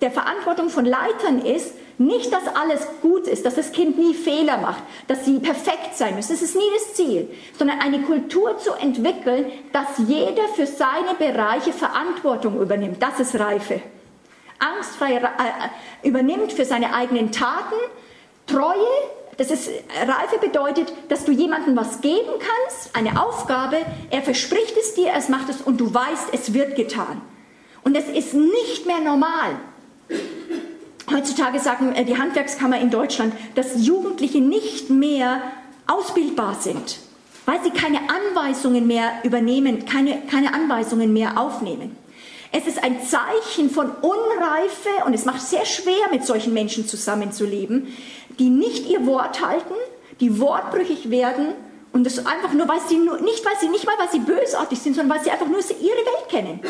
[0.00, 4.58] der Verantwortung von Leitern ist, nicht, dass alles gut ist, dass das Kind nie Fehler
[4.58, 6.32] macht, dass sie perfekt sein müssen.
[6.32, 11.72] Das ist nie das Ziel, sondern eine Kultur zu entwickeln, dass jeder für seine Bereiche
[11.72, 13.00] Verantwortung übernimmt.
[13.00, 13.80] Das ist Reife.
[14.58, 17.76] Angstfrei äh, übernimmt für seine eigenen Taten,
[18.46, 18.74] Treue.
[19.36, 19.68] Das ist,
[20.00, 23.78] Reife bedeutet, dass du jemandem was geben kannst, eine Aufgabe,
[24.10, 27.22] er verspricht es dir, er macht es und du weißt, es wird getan.
[27.84, 29.56] Und es ist nicht mehr normal.
[31.10, 35.42] Heutzutage sagen äh, die Handwerkskammer in Deutschland, dass Jugendliche nicht mehr
[35.86, 36.98] ausbildbar sind,
[37.44, 41.96] weil sie keine Anweisungen mehr übernehmen, keine, keine Anweisungen mehr aufnehmen.
[42.52, 47.88] Es ist ein Zeichen von Unreife und es macht sehr schwer, mit solchen Menschen zusammenzuleben,
[48.38, 49.74] die nicht ihr Wort halten,
[50.20, 51.48] die wortbrüchig werden
[51.92, 54.94] und das einfach nur, weil sie nicht weil sie nicht mal, weil sie bösartig sind,
[54.94, 56.60] sondern weil sie einfach nur ihre Welt kennen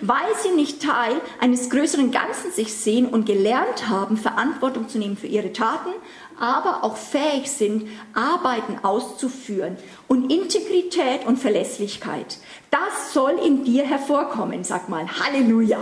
[0.00, 5.16] weil sie nicht Teil eines größeren Ganzen sich sehen und gelernt haben, Verantwortung zu nehmen
[5.16, 5.90] für ihre Taten,
[6.38, 9.76] aber auch fähig sind, Arbeiten auszuführen.
[10.08, 12.38] Und Integrität und Verlässlichkeit,
[12.70, 14.64] das soll in dir hervorkommen.
[14.64, 15.78] Sag mal, Halleluja.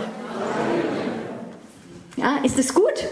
[2.17, 3.07] Ja, ist es gut?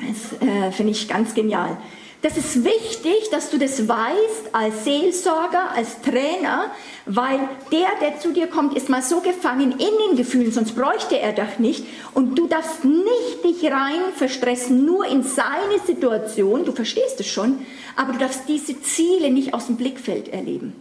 [0.00, 1.78] Das äh, finde ich ganz genial.
[2.24, 6.70] Das ist wichtig, dass du das weißt als Seelsorger, als Trainer,
[7.04, 7.38] weil
[7.70, 11.34] der, der zu dir kommt, ist mal so gefangen in den Gefühlen, sonst bräuchte er
[11.34, 11.84] doch nicht.
[12.14, 17.58] Und du darfst nicht dich rein verstressen, nur in seine Situation, du verstehst es schon,
[17.94, 20.72] aber du darfst diese Ziele nicht aus dem Blickfeld erleben,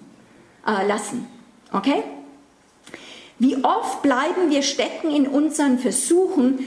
[0.65, 1.27] äh, lassen.
[1.73, 2.03] Okay?
[3.37, 6.65] Wie oft bleiben wir stecken in unseren Versuchen,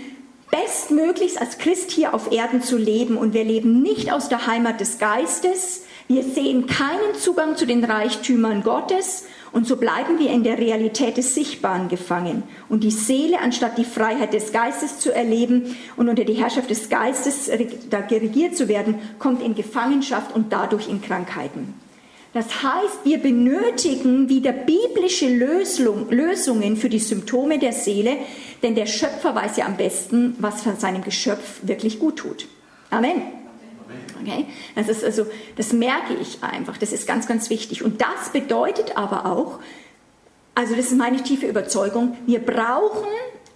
[0.50, 3.16] bestmöglichst als Christ hier auf Erden zu leben.
[3.16, 5.82] Und wir leben nicht aus der Heimat des Geistes.
[6.08, 9.24] Wir sehen keinen Zugang zu den Reichtümern Gottes.
[9.52, 12.42] Und so bleiben wir in der Realität des Sichtbaren gefangen.
[12.68, 16.88] Und die Seele, anstatt die Freiheit des Geistes zu erleben und unter die Herrschaft des
[16.88, 21.85] Geistes regiert zu werden, kommt in Gefangenschaft und dadurch in Krankheiten.
[22.36, 28.18] Das heißt, wir benötigen wieder biblische Lösung, Lösungen für die Symptome der Seele,
[28.62, 32.46] denn der Schöpfer weiß ja am besten, was von seinem Geschöpf wirklich gut tut.
[32.90, 33.22] Amen.
[34.20, 34.44] Okay?
[34.74, 35.24] Das ist also,
[35.56, 36.76] das merke ich einfach.
[36.76, 37.82] Das ist ganz, ganz wichtig.
[37.82, 39.58] Und das bedeutet aber auch,
[40.54, 43.08] also das ist meine tiefe Überzeugung, wir brauchen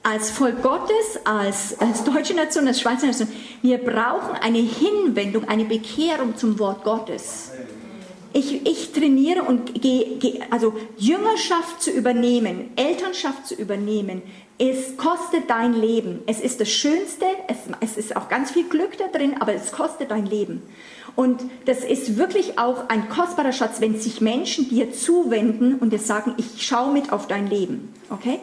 [0.02, 3.28] als Volk Gottes, als, als deutsche Nation, als Schweizer Nation,
[3.60, 7.50] wir brauchen eine Hinwendung, eine Bekehrung zum Wort Gottes.
[8.32, 14.22] Ich, ich trainiere und gehe, geh, also Jüngerschaft zu übernehmen, Elternschaft zu übernehmen,
[14.58, 16.20] es kostet dein Leben.
[16.26, 19.72] Es ist das Schönste, es, es ist auch ganz viel Glück da drin, aber es
[19.72, 20.62] kostet dein Leben.
[21.16, 25.98] Und das ist wirklich auch ein kostbarer Schatz, wenn sich Menschen dir zuwenden und dir
[25.98, 27.92] sagen, ich schaue mit auf dein Leben.
[28.10, 28.38] Okay?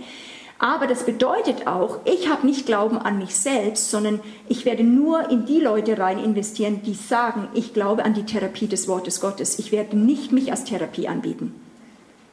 [0.59, 5.29] Aber das bedeutet auch, ich habe nicht Glauben an mich selbst, sondern ich werde nur
[5.29, 9.59] in die Leute rein investieren, die sagen, ich glaube an die Therapie des Wortes Gottes.
[9.59, 11.53] Ich werde nicht mich als Therapie anbieten.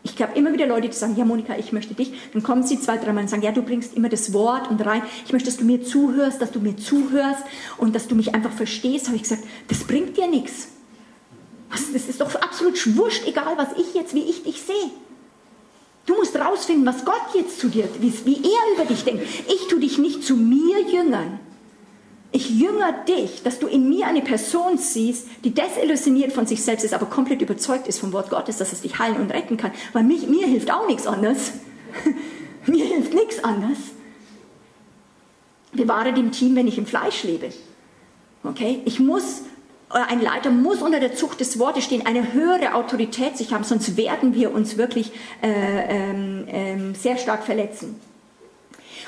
[0.05, 2.12] Ich habe immer wieder Leute, die sagen, ja Monika, ich möchte dich.
[2.32, 5.03] Dann kommen sie zwei, dreimal und sagen, ja, du bringst immer das Wort und rein.
[5.26, 7.42] Ich möchte, dass du mir zuhörst, dass du mir zuhörst
[7.78, 9.07] und dass du mich einfach verstehst.
[9.07, 10.68] Habe ich gesagt, das bringt dir nichts.
[11.70, 14.90] Das ist doch absolut wurscht, egal was ich jetzt, wie ich dich sehe.
[16.07, 19.22] Du musst rausfinden, was Gott jetzt zu dir, wie, er über dich denkt.
[19.48, 21.40] Ich tue dich nicht zu mir jüngern.
[22.30, 26.84] Ich jünger dich, dass du in mir eine Person siehst, die desillusioniert von sich selbst
[26.84, 29.70] ist, aber komplett überzeugt ist vom Wort Gottes, dass es dich heilen und retten kann.
[29.92, 31.52] Weil mich, mir hilft auch nichts anderes.
[32.66, 33.78] mir hilft nichts anderes.
[35.72, 37.50] Bewahre dem Team, wenn ich im Fleisch lebe.
[38.42, 38.82] Okay?
[38.84, 39.42] Ich muss
[40.01, 43.97] ein Leiter muss unter der Zucht des Wortes stehen, eine höhere Autorität sich haben, sonst
[43.97, 48.01] werden wir uns wirklich äh, ähm, äh, sehr stark verletzen.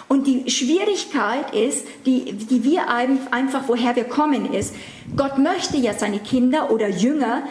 [0.09, 4.75] Und die Schwierigkeit ist, die, die wir einfach, woher wir kommen, ist,
[5.17, 7.43] Gott möchte ja seine Kinder oder Jünger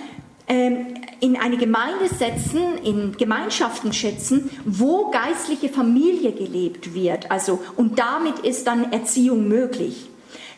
[0.48, 7.30] ähm, in eine Gemeinde setzen, in Gemeinschaften schätzen, wo geistliche Familie gelebt wird.
[7.30, 10.08] Also, und damit ist dann Erziehung möglich.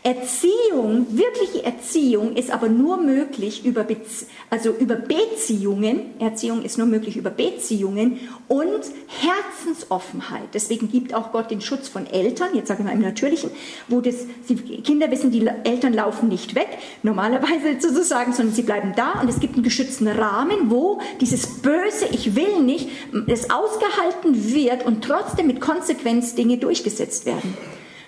[0.03, 6.87] Erziehung, wirkliche Erziehung ist aber nur möglich über, Bezie also über Beziehungen, Erziehung ist nur
[6.87, 10.49] möglich über Beziehungen und Herzensoffenheit.
[10.53, 13.49] Deswegen gibt auch Gott den Schutz von Eltern, jetzt sage ich mal im Natürlichen,
[13.89, 14.15] wo das,
[14.47, 16.69] die Kinder wissen, die Eltern laufen nicht weg,
[17.03, 22.05] normalerweise sozusagen, sondern sie bleiben da und es gibt einen geschützten Rahmen, wo dieses böse
[22.11, 22.89] Ich will nicht,
[23.27, 27.57] das ausgehalten wird und trotzdem mit Konsequenz Dinge durchgesetzt werden.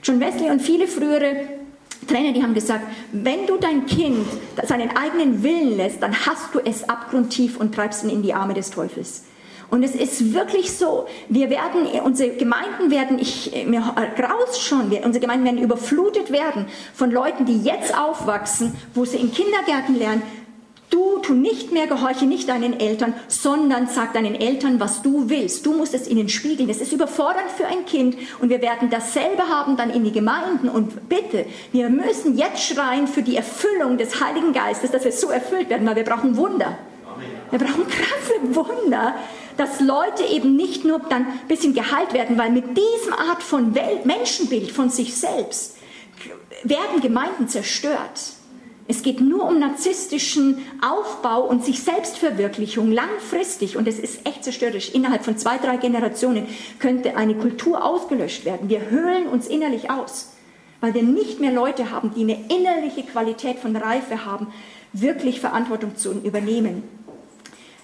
[0.02, 1.59] John Wesley und viele frühere
[2.08, 4.26] Trainer, die haben gesagt, wenn du dein Kind
[4.64, 8.54] seinen eigenen Willen lässt, dann hast du es abgrundtief und treibst ihn in die Arme
[8.54, 9.24] des Teufels.
[9.70, 13.82] Und es ist wirklich so, wir werden, unsere Gemeinden werden, ich, mir
[14.16, 19.18] graus schon, wir, unsere Gemeinden werden überflutet werden von Leuten, die jetzt aufwachsen, wo sie
[19.18, 20.24] in Kindergärten lernen,
[20.90, 25.66] Du, tu nicht mehr, gehorche nicht deinen Eltern, sondern sag deinen Eltern, was du willst.
[25.66, 26.68] Du musst es ihnen spiegeln.
[26.68, 30.68] Das ist überfordernd für ein Kind und wir werden dasselbe haben dann in die Gemeinden.
[30.68, 35.30] Und bitte, wir müssen jetzt schreien für die Erfüllung des Heiligen Geistes, dass wir so
[35.30, 36.78] erfüllt werden, weil wir brauchen Wunder.
[37.52, 39.16] Wir brauchen krasse Wunder,
[39.58, 43.76] dass Leute eben nicht nur dann ein bisschen geheilt werden, weil mit diesem Art von
[43.76, 45.76] Welt, Menschenbild von sich selbst
[46.64, 48.34] werden Gemeinden zerstört.
[48.90, 53.78] Es geht nur um narzisstischen Aufbau und sich Selbstverwirklichung langfristig.
[53.78, 54.90] Und es ist echt zerstörerisch.
[54.90, 56.48] Innerhalb von zwei, drei Generationen
[56.80, 58.68] könnte eine Kultur ausgelöscht werden.
[58.68, 60.32] Wir höhlen uns innerlich aus,
[60.82, 64.48] weil wir nicht mehr Leute haben, die eine innerliche Qualität von Reife haben,
[64.92, 66.82] wirklich Verantwortung zu übernehmen.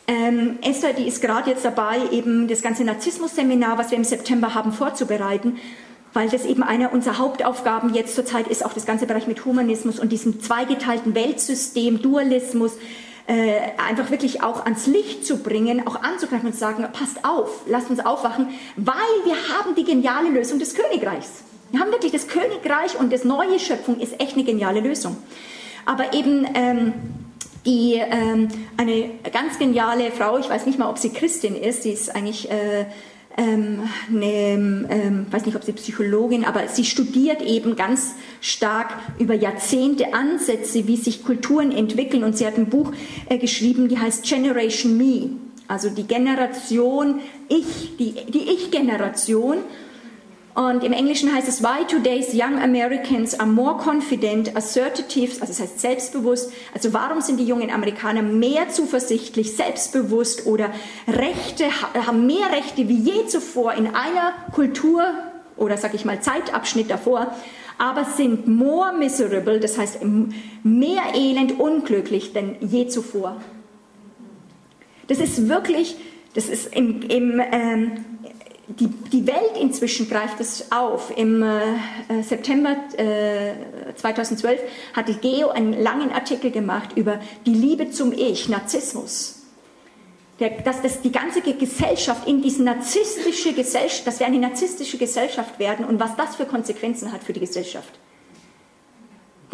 [0.08, 4.56] Ähm, Esther, die ist gerade jetzt dabei, eben das ganze Narzissmus-Seminar, was wir im September
[4.56, 5.60] haben, vorzubereiten
[6.16, 10.00] weil das eben eine unserer Hauptaufgaben jetzt zurzeit ist, auch das ganze Bereich mit Humanismus
[10.00, 12.72] und diesem zweigeteilten Weltsystem, Dualismus,
[13.28, 17.64] äh, einfach wirklich auch ans Licht zu bringen, auch anzugreifen und zu sagen, passt auf,
[17.68, 18.48] lasst uns aufwachen,
[18.78, 18.96] weil
[19.26, 21.44] wir haben die geniale Lösung des Königreichs.
[21.72, 25.18] Wir haben wirklich das Königreich und das neue Schöpfung ist echt eine geniale Lösung.
[25.86, 26.94] Aber eben ähm,
[27.66, 28.48] die, ähm,
[28.78, 32.50] eine ganz geniale Frau, ich weiß nicht mal, ob sie Christin ist, sie ist eigentlich
[32.50, 32.86] äh,
[33.38, 39.34] ähm, eine, ähm, weiß nicht, ob sie Psychologin, aber sie studiert eben ganz stark über
[39.34, 42.24] Jahrzehnte Ansätze, wie sich Kulturen entwickeln.
[42.24, 42.94] Und sie hat ein Buch
[43.30, 45.32] äh, geschrieben, die heißt Generation Me,
[45.68, 47.20] also die Generation
[47.50, 49.58] Ich, die, die Ich-Generation.
[50.56, 55.60] Und im Englischen heißt es, why today's young Americans are more confident, assertive, also das
[55.60, 56.54] heißt selbstbewusst.
[56.74, 60.72] Also warum sind die jungen Amerikaner mehr zuversichtlich, selbstbewusst oder
[61.10, 61.66] Rechte,
[62.08, 65.04] haben mehr Rechte wie je zuvor in einer Kultur
[65.58, 67.36] oder sag ich mal Zeitabschnitt davor,
[67.78, 70.00] aber sind more miserable, das heißt
[70.64, 73.42] mehr elend, unglücklich denn je zuvor.
[75.08, 75.98] Das ist wirklich,
[76.34, 77.92] das ist im, im ähm,
[78.68, 81.16] die, die Welt inzwischen greift es auf.
[81.16, 83.54] Im äh, September äh,
[83.96, 84.60] 2012
[84.94, 89.44] hat die Geo einen langen Artikel gemacht über die Liebe zum Ich, Narzissmus.
[90.40, 95.60] Der, dass das die ganze Gesellschaft in diese narzisstische Gesellschaft, dass wir eine narzisstische Gesellschaft
[95.60, 98.00] werden und was das für Konsequenzen hat für die Gesellschaft.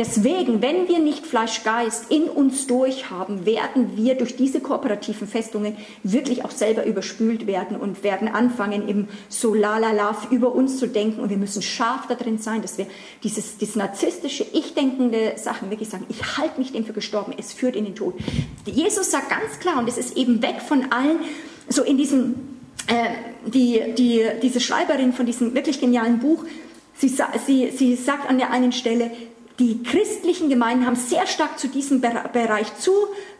[0.01, 6.43] Deswegen, wenn wir nicht Fleischgeist in uns durchhaben, werden wir durch diese kooperativen Festungen wirklich
[6.43, 11.19] auch selber überspült werden und werden anfangen, im so lalala über uns zu denken.
[11.19, 12.87] Und wir müssen scharf da drin sein, dass wir
[13.23, 17.75] dieses, dieses narzisstische, ich-denkende Sachen wirklich sagen, ich halte mich dem für gestorben, es führt
[17.75, 18.15] in den Tod.
[18.65, 21.19] Jesus sagt ganz klar, und es ist eben weg von allen,
[21.69, 22.33] so in diesem,
[22.87, 23.09] äh,
[23.45, 26.43] die, die, diese Schreiberin von diesem wirklich genialen Buch,
[26.97, 29.11] sie, sie, sie sagt an der einen Stelle,
[29.62, 32.91] die christlichen Gemeinden haben sehr stark zu diesem Bereich zu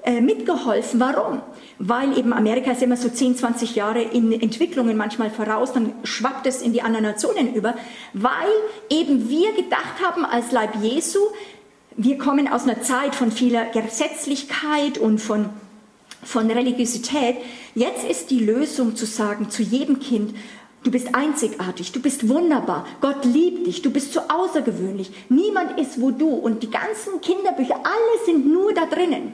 [0.04, 1.00] äh, mitgeholfen.
[1.00, 1.42] Warum?
[1.80, 6.46] Weil eben Amerika ist immer so 10, 20 Jahre in Entwicklungen manchmal voraus, dann schwappt
[6.46, 7.74] es in die anderen Nationen über,
[8.14, 8.52] weil
[8.92, 11.20] eben wir gedacht haben als Leib Jesu,
[11.98, 15.50] wir kommen aus einer Zeit von vieler Gesetzlichkeit und von,
[16.24, 17.38] von Religiosität.
[17.74, 20.36] Jetzt ist die Lösung zu sagen zu jedem Kind,
[20.84, 25.12] Du bist einzigartig, du bist wunderbar, Gott liebt dich, du bist so außergewöhnlich.
[25.30, 29.34] Niemand ist wo du und die ganzen Kinderbücher, alle sind nur da drinnen.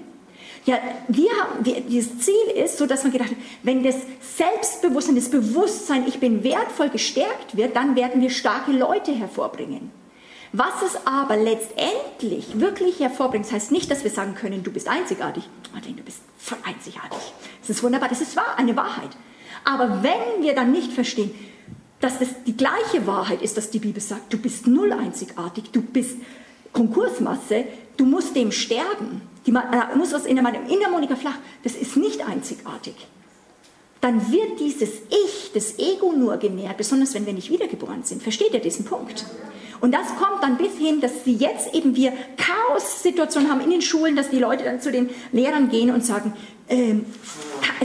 [0.65, 3.95] Ja, wir haben, wir, das Ziel ist, so dass man gedacht hat, wenn das
[4.35, 9.91] Selbstbewusstsein, das Bewusstsein, ich bin wertvoll gestärkt wird, dann werden wir starke Leute hervorbringen.
[10.51, 14.89] Was es aber letztendlich wirklich hervorbringt, das heißt nicht, dass wir sagen können, du bist
[14.89, 15.47] einzigartig.
[15.73, 17.19] Madeleine, du bist voll einzigartig.
[17.61, 19.11] Das ist wunderbar, das ist wahr, eine Wahrheit.
[19.67, 21.31] Aber wenn wir dann nicht verstehen,
[21.99, 25.81] dass das die gleiche Wahrheit ist, dass die Bibel sagt, du bist null einzigartig, du
[25.81, 26.15] bist
[26.71, 27.65] Konkursmasse,
[27.97, 31.75] du musst dem sterben, die, äh, muss was in der, in der Monika Flach, das
[31.75, 32.95] ist nicht einzigartig.
[33.99, 38.23] Dann wird dieses Ich, das Ego nur genährt, besonders wenn wir nicht wiedergeboren sind.
[38.23, 39.25] Versteht ihr diesen Punkt?
[39.79, 43.81] Und das kommt dann bis hin, dass sie jetzt eben wir Chaos-Situationen haben in den
[43.81, 46.33] Schulen, dass die Leute dann zu den Lehrern gehen und sagen,
[46.69, 47.05] ähm,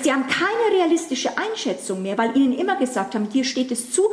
[0.02, 4.08] sie haben keine realistische Einschätzung mehr, weil ihnen immer gesagt haben, dir steht es zu,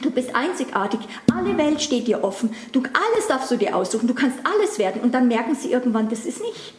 [0.00, 1.00] Du bist einzigartig,
[1.34, 5.02] alle Welt steht dir offen, du, alles darfst du dir aussuchen, du kannst alles werden
[5.02, 6.74] und dann merken sie irgendwann, das ist nicht.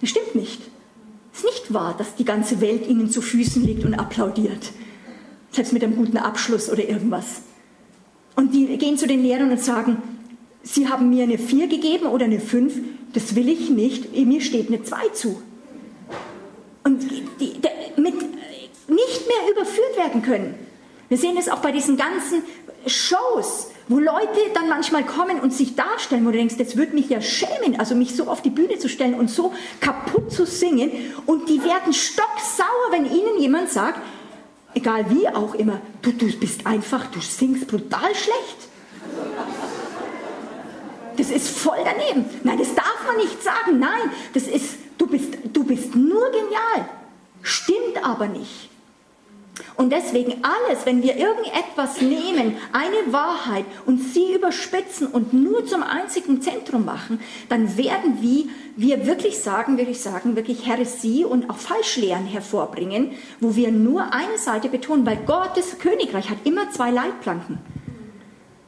[0.00, 0.62] Das stimmt nicht.
[1.32, 4.72] Es ist nicht wahr, dass die ganze Welt ihnen zu Füßen liegt und applaudiert.
[5.50, 7.42] Selbst mit einem guten Abschluss oder irgendwas.
[8.40, 9.98] Und die gehen zu den Lehrern und sagen,
[10.62, 12.72] sie haben mir eine 4 gegeben oder eine 5,
[13.12, 15.42] das will ich nicht, mir steht eine 2 zu.
[16.82, 20.54] Und die, die, mit nicht mehr überführt werden können.
[21.10, 22.42] Wir sehen es auch bei diesen ganzen
[22.86, 27.10] Shows, wo Leute dann manchmal kommen und sich darstellen, wo du denkst, das würde mich
[27.10, 30.90] ja schämen, also mich so auf die Bühne zu stellen und so kaputt zu singen.
[31.26, 34.00] Und die werden stocksauer, wenn ihnen jemand sagt,
[34.74, 38.68] egal wie auch immer, du, du bist einfach, du singst brutal schlecht.
[41.16, 42.24] Das ist voll daneben.
[42.44, 43.78] Nein, das darf man nicht sagen.
[43.78, 46.88] Nein, das ist, du bist, du bist nur genial.
[47.42, 48.69] Stimmt aber nicht.
[49.76, 55.82] Und deswegen alles, wenn wir irgendetwas nehmen, eine Wahrheit und sie überspitzen und nur zum
[55.82, 58.44] einzigen Zentrum machen, dann werden wir,
[58.76, 64.12] wir wirklich sagen, würde ich sagen, wirklich Heresie und auch Falschlehren hervorbringen, wo wir nur
[64.12, 67.58] eine Seite betonen, weil Gottes Königreich hat immer zwei Leitplanken.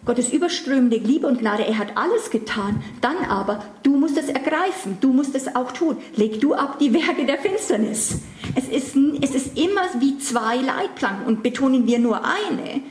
[0.04, 2.82] Gottes überströmende Liebe und Gnade, er hat alles getan.
[3.00, 5.96] Dann aber, du musst es ergreifen, du musst es auch tun.
[6.16, 8.18] Leg du ab die Werke der Finsternis.
[8.56, 12.82] Es ist, es ist immer wie zwei Leitplanken und betonen wir nur eine,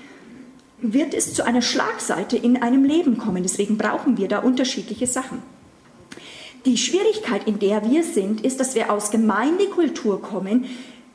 [0.80, 3.44] wird es zu einer Schlagseite in einem Leben kommen.
[3.44, 5.40] Deswegen brauchen wir da unterschiedliche Sachen.
[6.66, 10.66] Die Schwierigkeit, in der wir sind, ist, dass wir aus Gemeindekultur kommen,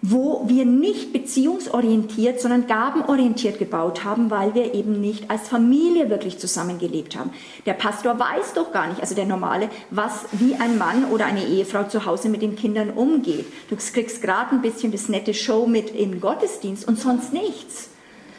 [0.02, 6.38] wo wir nicht beziehungsorientiert, sondern gabenorientiert gebaut haben, weil wir eben nicht als Familie wirklich
[6.38, 7.30] zusammengelebt haben.
[7.64, 11.44] Der Pastor weiß doch gar nicht, also der Normale, was wie ein Mann oder eine
[11.44, 13.46] Ehefrau zu Hause mit den Kindern umgeht.
[13.70, 17.88] Du kriegst gerade ein bisschen das nette Show mit im Gottesdienst und sonst nichts.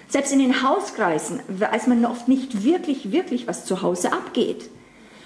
[0.08, 4.70] Selbst in den Hauskreisen weiß man oft nicht wirklich, wirklich, was zu Hause abgeht.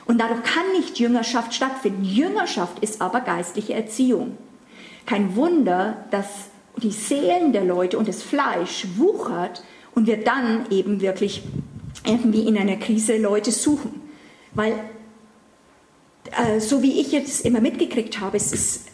[0.06, 2.04] Und dadurch kann nicht Jüngerschaft stattfinden.
[2.04, 4.38] Jüngerschaft ist aber geistliche Erziehung.
[5.06, 11.02] Kein Wunder, dass die Seelen der Leute und das Fleisch wuchert und wir dann eben
[11.02, 11.44] wirklich
[12.06, 14.02] irgendwie in einer Krise Leute suchen.
[14.54, 14.74] Weil
[16.32, 18.88] äh, so wie ich jetzt immer mitgekriegt habe, es, ist,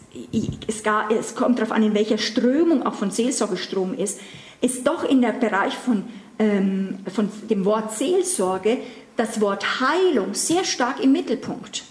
[0.66, 4.20] es, gar, es kommt darauf an, in welcher Strömung auch von Seelsorgestrom ist,
[4.60, 6.04] ist doch in der Bereich von,
[6.38, 8.78] ähm, von dem Wort Seelsorge
[9.16, 11.84] das Wort Heilung sehr stark im Mittelpunkt.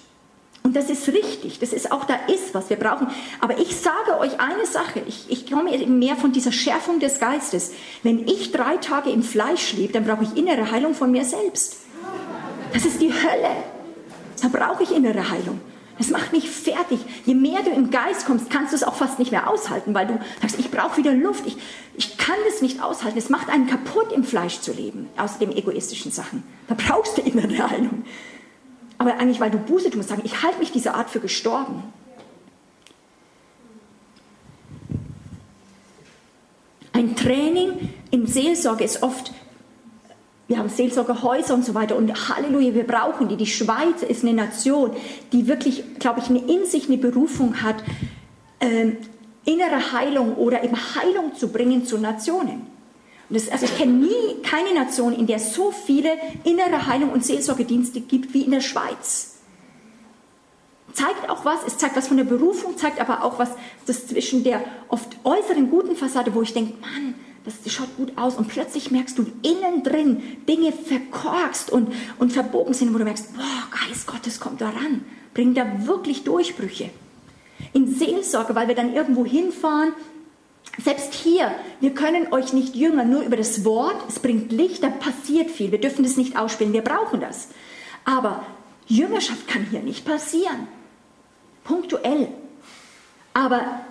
[0.67, 3.07] Und das ist richtig, das ist auch, da ist was wir brauchen.
[3.39, 7.71] Aber ich sage euch eine Sache, ich, ich komme mehr von dieser Schärfung des Geistes.
[8.03, 11.77] Wenn ich drei Tage im Fleisch lebe, dann brauche ich innere Heilung von mir selbst.
[12.73, 13.55] Das ist die Hölle.
[14.41, 15.61] Da brauche ich innere Heilung.
[15.97, 16.99] Das macht mich fertig.
[17.25, 20.07] Je mehr du im Geist kommst, kannst du es auch fast nicht mehr aushalten, weil
[20.07, 21.47] du sagst, ich brauche wieder Luft.
[21.47, 21.55] Ich,
[21.95, 23.17] ich kann das nicht aushalten.
[23.17, 26.43] Es macht einen kaputt, im Fleisch zu leben, außer den egoistischen Sachen.
[26.67, 28.03] Da brauchst du innere Heilung.
[28.97, 31.83] Aber eigentlich, weil du Buße tust, sagen, ich halte mich dieser Art für gestorben.
[36.93, 39.31] Ein Training in Seelsorge ist oft,
[40.47, 43.35] wir haben Seelsorgehäuser und so weiter und Halleluja, wir brauchen die.
[43.35, 44.91] Die Schweiz ist eine Nation,
[45.31, 47.83] die wirklich, glaube ich, in sich eine Berufung hat,
[48.61, 48.97] ähm,
[49.45, 52.65] innere Heilung oder eben Heilung zu bringen zu Nationen.
[53.29, 56.11] Das, also ich kenne nie keine Nation, in der es so viele
[56.45, 59.35] innere Heilung und Seelsorgedienste gibt wie in der Schweiz.
[60.93, 63.49] Zeigt auch was, es zeigt was von der Berufung, zeigt aber auch was
[63.85, 68.35] das zwischen der oft äußeren guten Fassade, wo ich denke, Mann, das schaut gut aus
[68.35, 73.35] und plötzlich merkst du innen drin Dinge verkorkst und, und verbogen sind, wo du merkst,
[73.35, 76.89] boah, Geist Gottes kommt da ran, bringt da wirklich Durchbrüche.
[77.73, 79.93] In Seelsorge, weil wir dann irgendwo hinfahren,
[80.83, 84.89] selbst hier, wir können euch nicht jünger nur über das Wort, es bringt Licht, da
[84.89, 87.47] passiert viel, wir dürfen das nicht ausspielen, wir brauchen das.
[88.05, 88.45] Aber
[88.87, 90.67] Jüngerschaft kann hier nicht passieren.
[91.63, 92.29] Punktuell.
[93.33, 93.81] Aber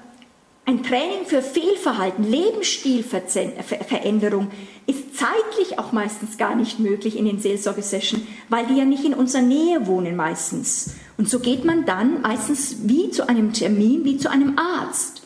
[0.64, 4.50] ein Training für Fehlverhalten, Lebensstilveränderung
[4.86, 9.14] ist zeitlich auch meistens gar nicht möglich in den Seelsorgesessions, weil die ja nicht in
[9.14, 10.94] unserer Nähe wohnen meistens.
[11.18, 15.25] Und so geht man dann meistens wie zu einem Termin, wie zu einem Arzt.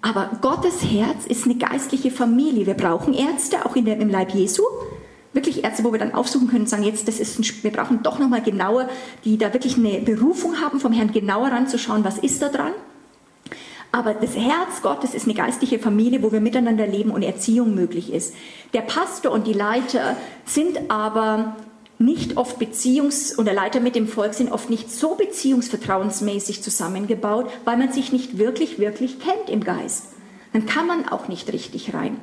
[0.00, 2.66] Aber Gottes Herz ist eine geistliche Familie.
[2.66, 4.62] Wir brauchen Ärzte, auch in der, im Leib Jesu.
[5.32, 8.02] Wirklich Ärzte, wo wir dann aufsuchen können und sagen, jetzt, das ist ein, wir brauchen
[8.02, 8.88] doch nochmal genauer,
[9.24, 12.72] die da wirklich eine Berufung haben, vom Herrn genauer ranzuschauen, was ist da dran.
[13.90, 18.12] Aber das Herz Gottes ist eine geistliche Familie, wo wir miteinander leben und Erziehung möglich
[18.12, 18.34] ist.
[18.74, 21.56] Der Pastor und die Leiter sind aber
[21.98, 27.50] nicht oft Beziehungs- und der Leiter mit dem Volk sind oft nicht so beziehungsvertrauensmäßig zusammengebaut,
[27.64, 30.04] weil man sich nicht wirklich, wirklich kennt im Geist.
[30.52, 32.18] Dann kann man auch nicht richtig rein.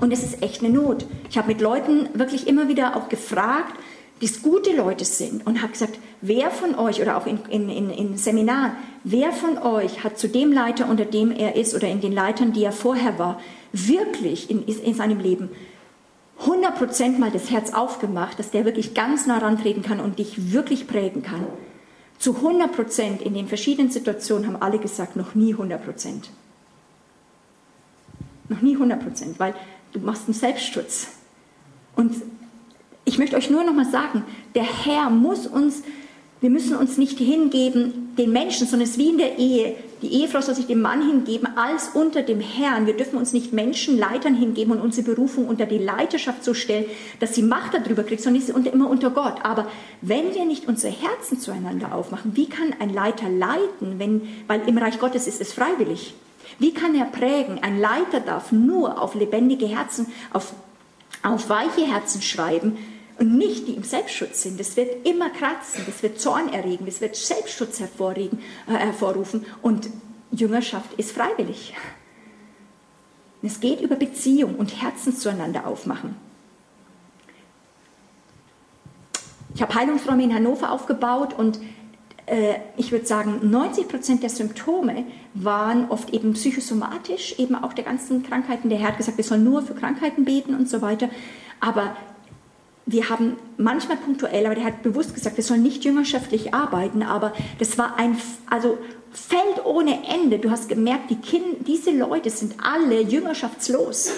[0.00, 1.04] Und es ist echt eine Not.
[1.30, 3.74] Ich habe mit Leuten wirklich immer wieder auch gefragt,
[4.20, 7.68] die es gute Leute sind und habe gesagt, wer von euch oder auch in, in,
[7.68, 8.72] in, in Seminaren,
[9.04, 12.52] wer von euch hat zu dem Leiter, unter dem er ist oder in den Leitern,
[12.52, 13.40] die er vorher war,
[13.72, 15.50] wirklich in, in seinem Leben
[16.44, 20.86] 100% mal das Herz aufgemacht, dass der wirklich ganz nah rantreten kann und dich wirklich
[20.86, 21.46] prägen kann.
[22.18, 25.78] Zu 100% in den verschiedenen Situationen haben alle gesagt, noch nie 100%.
[28.48, 29.54] Noch nie 100%, weil
[29.92, 31.08] du machst einen Selbstschutz.
[31.96, 32.14] Und
[33.04, 34.24] ich möchte euch nur noch mal sagen,
[34.54, 35.82] der Herr muss uns,
[36.40, 39.76] wir müssen uns nicht hingeben den Menschen, sondern es ist wie in der Ehe.
[40.02, 42.86] Die Ehefrau soll sich dem Mann hingeben als unter dem Herrn.
[42.86, 46.84] Wir dürfen uns nicht Menschen, Leitern hingeben und unsere Berufung unter die Leiterschaft so stellen,
[47.18, 49.44] dass sie Macht darüber kriegt, sondern sie unter, immer unter Gott.
[49.44, 49.66] Aber
[50.00, 54.78] wenn wir nicht unsere Herzen zueinander aufmachen, wie kann ein Leiter leiten, wenn, weil im
[54.78, 56.14] Reich Gottes ist es freiwillig.
[56.60, 57.58] Wie kann er prägen?
[57.62, 60.52] Ein Leiter darf nur auf lebendige Herzen, auf,
[61.22, 62.78] auf weiche Herzen schreiben,
[63.18, 64.58] und nicht die im Selbstschutz sind.
[64.60, 67.86] Das wird immer kratzen, das wird Zorn erregen, das wird Selbstschutz äh,
[68.66, 69.88] hervorrufen und
[70.30, 71.74] Jüngerschaft ist freiwillig.
[73.42, 76.16] Es geht über Beziehung und Herzen zueinander aufmachen.
[79.54, 81.58] Ich habe Heilungsräume in Hannover aufgebaut und
[82.26, 85.04] äh, ich würde sagen, 90 Prozent der Symptome
[85.34, 88.68] waren oft eben psychosomatisch, eben auch der ganzen Krankheiten.
[88.68, 91.08] Der Herr hat gesagt, wir sollen nur für Krankheiten beten und so weiter.
[91.60, 91.96] Aber
[92.90, 97.34] wir haben manchmal punktuell, aber der hat bewusst gesagt, wir sollen nicht jüngerschaftlich arbeiten, aber
[97.58, 98.16] das war ein
[98.48, 98.78] also
[99.12, 100.38] Feld ohne Ende.
[100.38, 104.12] Du hast gemerkt, die Kinder, diese Leute sind alle jüngerschaftslos,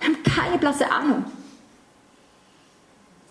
[0.00, 1.24] haben keine blasse Ahnung,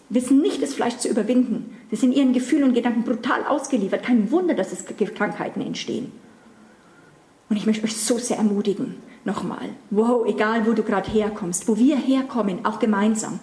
[0.08, 1.76] wissen nicht, das Fleisch zu überwinden.
[1.90, 4.04] Sie sind ihren Gefühlen und Gedanken brutal ausgeliefert.
[4.04, 6.12] Kein Wunder, dass es Krankheiten entstehen.
[7.50, 11.78] Und ich möchte euch so sehr ermutigen, nochmal, wow, egal wo du gerade herkommst, wo
[11.78, 13.40] wir herkommen, auch gemeinsam,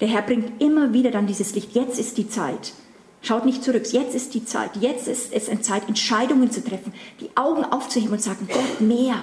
[0.00, 1.74] der Herr bringt immer wieder dann dieses Licht.
[1.74, 2.72] Jetzt ist die Zeit.
[3.20, 3.84] Schaut nicht zurück.
[3.90, 4.70] Jetzt ist die Zeit.
[4.80, 9.16] Jetzt ist es eine Zeit, Entscheidungen zu treffen, die Augen aufzuheben und sagen, Gott, mehr.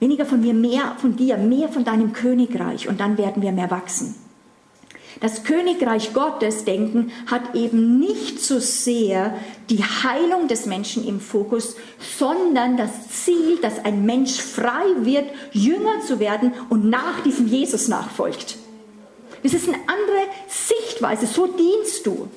[0.00, 2.88] Weniger von mir, mehr von dir, mehr von deinem Königreich.
[2.88, 4.16] Und dann werden wir mehr wachsen.
[5.20, 9.34] Das Königreich Gottes denken hat eben nicht so sehr
[9.70, 11.76] die Heilung des Menschen im Fokus,
[12.18, 12.90] sondern das
[13.24, 18.58] Ziel, dass ein Mensch frei wird, Jünger zu werden und nach diesem Jesus nachfolgt.
[19.52, 21.26] Das ist eine andere Sichtweise.
[21.26, 22.28] So dienst du.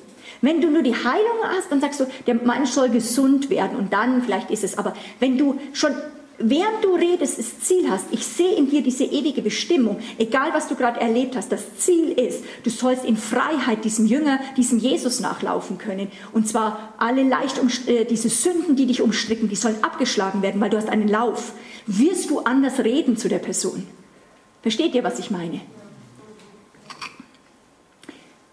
[0.42, 3.92] Wenn du nur die Heilung hast, dann sagst du, der Mensch soll gesund werden und
[3.92, 4.78] dann vielleicht ist es.
[4.78, 5.92] Aber wenn du schon
[6.38, 10.68] während du redest, das Ziel hast, ich sehe in dir diese ewige Bestimmung, egal was
[10.68, 15.20] du gerade erlebt hast, das Ziel ist, du sollst in Freiheit diesem Jünger, diesem Jesus
[15.20, 16.12] nachlaufen können.
[16.32, 20.70] Und zwar alle leicht, äh, diese Sünden, die dich umstricken, die sollen abgeschlagen werden, weil
[20.70, 21.52] du hast einen Lauf.
[21.86, 23.86] Wirst du anders reden zu der Person?
[24.62, 25.60] Versteht ihr, was ich meine?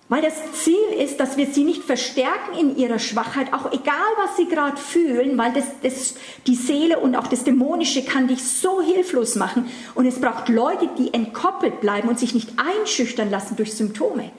[0.10, 4.38] Weil das Ziel ist, dass wir sie nicht verstärken in ihrer Schwachheit, auch egal was
[4.38, 8.82] sie gerade fühlen, weil das, das, die Seele und auch das Dämonische kann dich so
[8.82, 9.70] hilflos machen.
[9.96, 14.32] Und es braucht Leute, die entkoppelt bleiben und sich nicht einschüchtern lassen durch Symptome.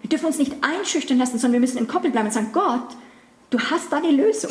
[0.00, 2.96] Wir dürfen uns nicht einschüchtern lassen, sondern wir müssen entkoppelt bleiben und sagen, Gott,
[3.50, 4.50] du hast da die Lösung.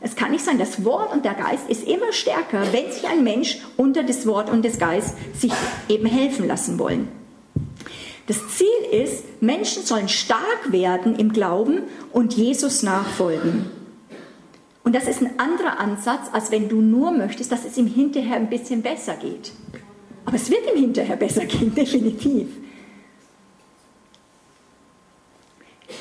[0.00, 3.24] Es kann nicht sein, das Wort und der Geist ist immer stärker, wenn sich ein
[3.24, 5.52] Mensch unter das Wort und das Geist sich
[5.88, 7.08] eben helfen lassen wollen.
[8.28, 13.70] Das Ziel ist, Menschen sollen stark werden im Glauben und Jesus nachfolgen.
[14.84, 18.36] Und das ist ein anderer Ansatz, als wenn du nur möchtest, dass es ihm hinterher
[18.36, 19.52] ein bisschen besser geht.
[20.26, 22.48] Aber es wird ihm hinterher besser gehen, definitiv.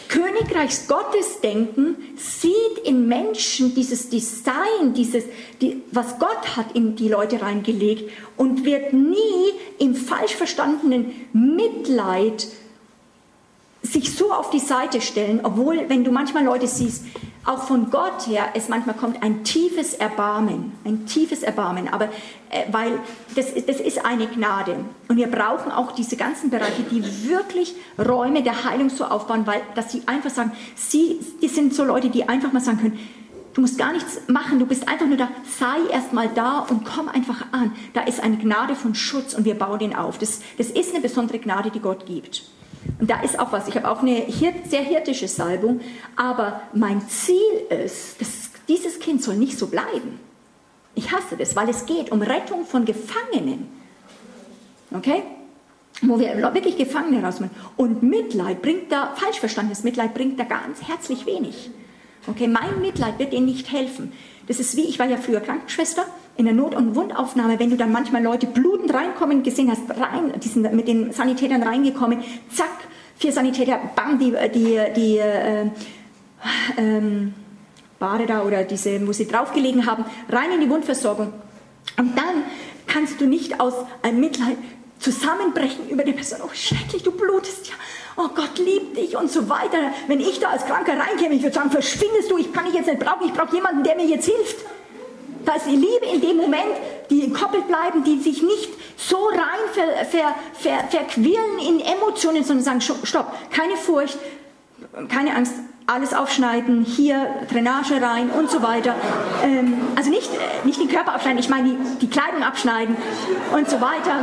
[0.09, 5.23] Königreichs Gottesdenken sieht in Menschen dieses Design, dieses,
[5.61, 12.47] die, was Gott hat in die Leute reingelegt und wird nie im falsch verstandenen Mitleid
[13.81, 17.05] sich so auf die Seite stellen, obwohl, wenn du manchmal Leute siehst,
[17.47, 22.05] auch von Gott her es manchmal kommt ein tiefes Erbarmen, ein tiefes Erbarmen, aber
[22.49, 22.99] äh, weil
[23.35, 24.75] das, das ist eine Gnade
[25.07, 29.61] und wir brauchen auch diese ganzen Bereiche, die wirklich Räume der Heilung so aufbauen, weil
[29.75, 32.99] dass sie einfach sagen, sie, die sind so Leute, die einfach mal sagen können,
[33.53, 35.29] Du musst gar nichts machen, du bist einfach nur da.
[35.59, 37.71] Sei erst mal da und komm einfach an.
[37.93, 40.19] Da ist eine Gnade von Schutz und wir bauen den auf.
[40.19, 42.43] Das, das ist eine besondere Gnade, die Gott gibt.
[42.99, 43.67] Und da ist auch was.
[43.67, 44.25] Ich habe auch eine
[44.65, 45.81] sehr hirtische Salbung,
[46.15, 47.35] aber mein Ziel
[47.69, 50.19] ist, dass dieses Kind soll nicht so bleiben.
[50.95, 53.67] Ich hasse das, weil es geht um Rettung von Gefangenen.
[54.91, 55.23] Okay?
[56.01, 57.55] Wo wir wirklich Gefangene rausmachen.
[57.75, 61.69] Und Mitleid bringt da, falsch verstandenes Mitleid bringt da ganz herzlich wenig.
[62.27, 64.11] Okay, mein Mitleid wird denen nicht helfen.
[64.47, 66.05] Das ist wie, ich war ja früher Krankenschwester
[66.37, 70.33] in der Not- und Wundaufnahme, wenn du dann manchmal Leute blutend reinkommen gesehen hast, rein,
[70.43, 72.23] die sind mit den Sanitätern reingekommen,
[72.53, 72.69] zack,
[73.17, 75.65] vier Sanitäter, bam, die, die, die äh,
[76.77, 77.33] ähm,
[77.99, 81.33] Bade da oder diese, wo sie draufgelegen haben, rein in die Wundversorgung.
[81.97, 82.43] Und dann
[82.85, 83.73] kannst du nicht aus
[84.03, 84.57] einem Mitleid
[84.99, 87.73] zusammenbrechen über die Person, oh schrecklich, du blutest ja,
[88.17, 89.77] oh Gott liebt dich und so weiter.
[90.07, 92.87] Wenn ich da als Kranker reinkäme, ich würde sagen, verschwindest du, ich kann dich jetzt
[92.87, 94.57] nicht brauchen, ich brauche jemanden, der mir jetzt hilft.
[95.47, 96.75] Da ist die Liebe in dem Moment,
[97.09, 99.39] die gekoppelt bleiben, die sich nicht so rein
[99.71, 104.17] ver, ver, ver, verquirlen in Emotionen, sondern sagen, stopp, keine Furcht,
[105.07, 105.53] keine Angst,
[105.85, 108.93] alles aufschneiden, hier Drainage rein und so weiter.
[109.41, 110.29] Ähm, also nicht,
[110.65, 112.97] nicht den Körper abschneiden, ich meine die, die Kleidung abschneiden
[113.53, 114.19] und so weiter.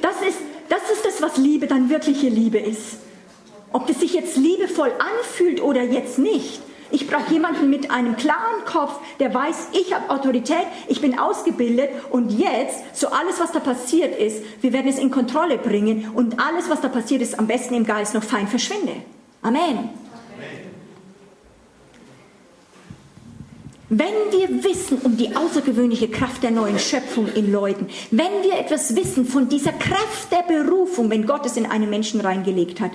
[0.00, 2.98] Das ist, das ist das, was Liebe dann wirkliche Liebe ist.
[3.74, 6.60] Ob das sich jetzt liebevoll anfühlt oder jetzt nicht.
[6.92, 11.90] Ich brauche jemanden mit einem klaren Kopf, der weiß, ich habe Autorität, ich bin ausgebildet
[12.10, 16.38] und jetzt, so alles, was da passiert ist, wir werden es in Kontrolle bringen und
[16.38, 18.92] alles, was da passiert ist, am besten im Geist noch fein verschwinde.
[19.42, 19.90] Amen.
[23.96, 28.96] Wenn wir wissen um die außergewöhnliche Kraft der neuen Schöpfung in Leuten, wenn wir etwas
[28.96, 32.90] wissen von dieser Kraft der Berufung, wenn Gott es in einen Menschen reingelegt hat,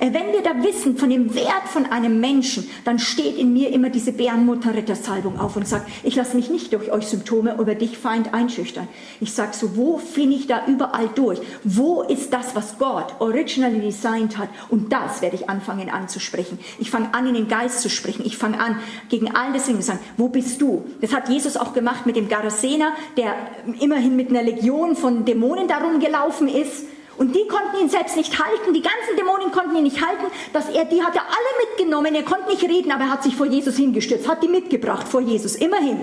[0.00, 3.72] äh, wenn wir da wissen von dem Wert von einem Menschen, dann steht in mir
[3.72, 7.96] immer diese Bärenmutterrittersalbung auf und sagt, ich lasse mich nicht durch euch Symptome über dich
[7.96, 8.88] Feind einschüchtern.
[9.20, 11.38] Ich sage so, wo finde ich da überall durch?
[11.62, 14.48] Wo ist das, was Gott originally designed hat?
[14.68, 16.58] Und das werde ich anfangen anzusprechen.
[16.80, 18.24] Ich fange an, in den Geist zu sprechen.
[18.26, 20.84] Ich fange an, gegen all das zu sagen, wo bist du?
[21.02, 23.34] Das hat Jesus auch gemacht mit dem Garasener, der
[23.78, 26.86] immerhin mit einer Legion von Dämonen darum gelaufen ist.
[27.18, 30.24] Und die konnten ihn selbst nicht halten, die ganzen Dämonen konnten ihn nicht halten,
[30.54, 33.36] dass er, die hat er alle mitgenommen, er konnte nicht reden, aber er hat sich
[33.36, 35.98] vor Jesus hingestürzt, hat die mitgebracht vor Jesus, immerhin.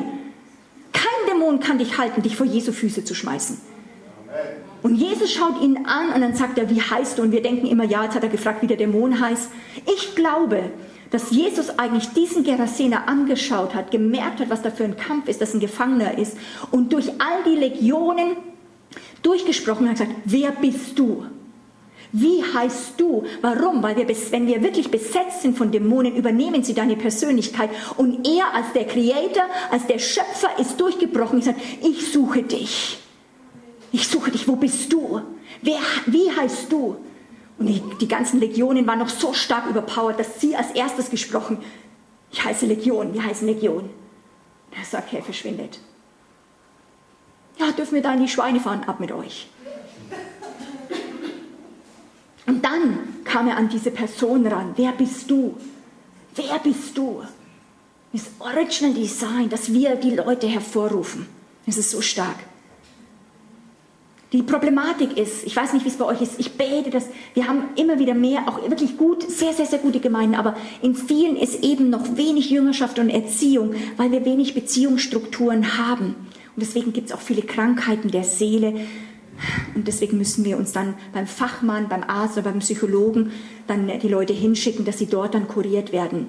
[0.93, 3.59] Kein Dämon kann dich halten, dich vor Jesu Füße zu schmeißen.
[4.83, 7.23] Und Jesus schaut ihn an und dann sagt er, wie heißt du?
[7.23, 9.49] Und wir denken immer, ja, jetzt hat er gefragt, wie der Dämon heißt.
[9.87, 10.69] Ich glaube,
[11.11, 15.41] dass Jesus eigentlich diesen Gerasener angeschaut hat, gemerkt hat, was da für ein Kampf ist,
[15.41, 16.37] dass ein Gefangener ist
[16.71, 18.37] und durch all die Legionen
[19.21, 21.25] durchgesprochen hat, gesagt, wer bist du?
[22.13, 23.25] Wie heißt du?
[23.41, 23.83] Warum?
[23.83, 27.69] Weil wir, wenn wir wirklich besetzt sind von Dämonen, übernehmen sie deine Persönlichkeit.
[27.97, 32.99] Und er als der Creator, als der Schöpfer ist durchgebrochen und sagt, ich suche dich.
[33.91, 34.47] Ich suche dich.
[34.47, 35.21] Wo bist du?
[35.61, 36.95] Wer, wie heißt du?
[37.59, 41.59] Und die, die ganzen Legionen waren noch so stark überpowered, dass sie als erstes gesprochen,
[42.31, 43.89] ich heiße Legion, wir heißen Legion.
[44.71, 45.79] Er sagt, hey, verschwindet.
[47.57, 48.83] Ja, dürfen wir da in die Schweine fahren?
[48.85, 49.47] Ab mit euch.
[52.45, 54.73] Und dann kam er an diese Person ran.
[54.75, 55.57] Wer bist du?
[56.35, 57.23] Wer bist du?
[58.13, 61.27] Das Original Design, dass wir die Leute hervorrufen.
[61.65, 62.37] Es ist so stark.
[64.33, 67.47] Die Problematik ist, ich weiß nicht, wie es bei euch ist, ich bete dass wir
[67.47, 71.37] haben immer wieder mehr, auch wirklich gut, sehr, sehr, sehr gute Gemeinden, aber in vielen
[71.37, 76.07] ist eben noch wenig Jüngerschaft und Erziehung, weil wir wenig Beziehungsstrukturen haben.
[76.07, 78.73] Und deswegen gibt es auch viele Krankheiten der Seele.
[79.75, 83.31] Und deswegen müssen wir uns dann beim Fachmann, beim Arzt oder beim Psychologen
[83.67, 86.27] dann die Leute hinschicken, dass sie dort dann kuriert werden.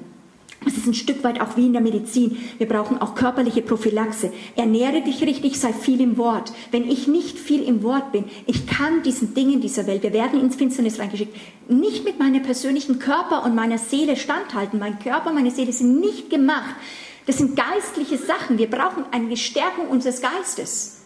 [0.66, 2.36] Es ist ein Stück weit auch wie in der Medizin.
[2.58, 4.32] Wir brauchen auch körperliche Prophylaxe.
[4.56, 6.52] Ernähre dich richtig, sei viel im Wort.
[6.72, 10.40] Wenn ich nicht viel im Wort bin, ich kann diesen Dingen dieser Welt, wir werden
[10.40, 11.36] ins Finsternis reingeschickt,
[11.68, 14.80] nicht mit meinem persönlichen Körper und meiner Seele standhalten.
[14.80, 16.74] Mein Körper meine Seele sind nicht gemacht.
[17.26, 18.58] Das sind geistliche Sachen.
[18.58, 21.02] Wir brauchen eine Stärkung unseres Geistes.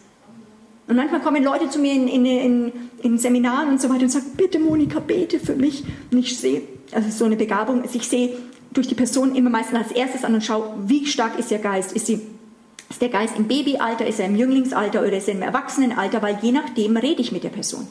[0.89, 2.73] Und manchmal kommen Leute zu mir in, in, in,
[3.03, 5.85] in Seminaren und so weiter und sagen, bitte Monika, bete für mich.
[6.11, 8.37] Und ich sehe, also so eine Begabung, also ich sehe
[8.73, 11.93] durch die Person immer meistens als erstes an und schaue, wie stark ist ihr Geist.
[11.93, 12.20] Ist, sie,
[12.89, 16.39] ist der Geist im Babyalter, ist er im Jünglingsalter oder ist er im Erwachsenenalter, weil
[16.43, 17.87] je nachdem rede ich mit der Person.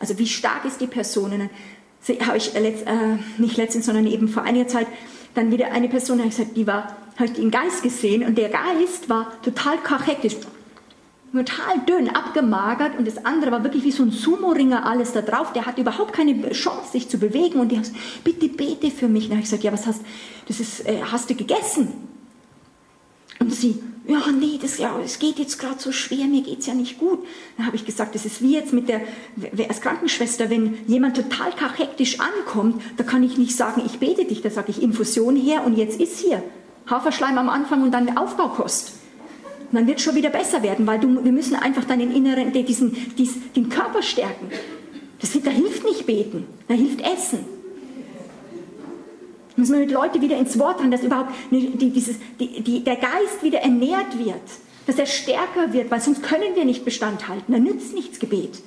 [0.00, 1.32] Also wie stark ist die Person?
[1.32, 4.86] Und dann habe ich letzt, äh, nicht letztens, sondern eben vor einiger Zeit
[5.34, 8.48] dann wieder eine Person, ich gesagt, die war, habe ich den Geist gesehen und der
[8.48, 10.36] Geist war total kachektisch,
[11.32, 15.52] total dünn, abgemagert und das andere war wirklich wie so ein Sumo-Ringer alles da drauf.
[15.52, 19.08] Der hat überhaupt keine Chance, sich zu bewegen und die hat gesagt, bitte bete für
[19.08, 19.26] mich.
[19.26, 20.00] Und habe ich gesagt, ja, was hast,
[20.46, 21.92] das ist, äh, hast du gegessen?
[23.40, 26.66] Und sie, ja, nee, das, ja, es geht jetzt gerade so schwer, mir geht es
[26.66, 27.24] ja nicht gut.
[27.56, 29.02] Dann habe ich gesagt, das ist wie jetzt mit der,
[29.68, 34.40] als Krankenschwester, wenn jemand total kachektisch ankommt, da kann ich nicht sagen, ich bete dich,
[34.40, 36.42] da sage ich Infusion her und jetzt ist hier.
[36.86, 38.97] Haferschleim am Anfang und dann Aufbaukost.
[39.70, 43.52] Dann wird schon wieder besser werden, weil du, wir müssen einfach deinen inneren, diesen, diesen,
[43.52, 44.50] den Körper stärken.
[45.20, 47.40] Das, da hilft nicht beten, da hilft Essen.
[49.50, 52.84] Da müssen wir mit Leuten wieder ins Wort rein, dass überhaupt die, dieses, die, die,
[52.84, 54.40] der Geist wieder ernährt wird,
[54.86, 57.52] dass er stärker wird, weil sonst können wir nicht Bestand halten.
[57.52, 58.62] Da nützt nichts Gebet.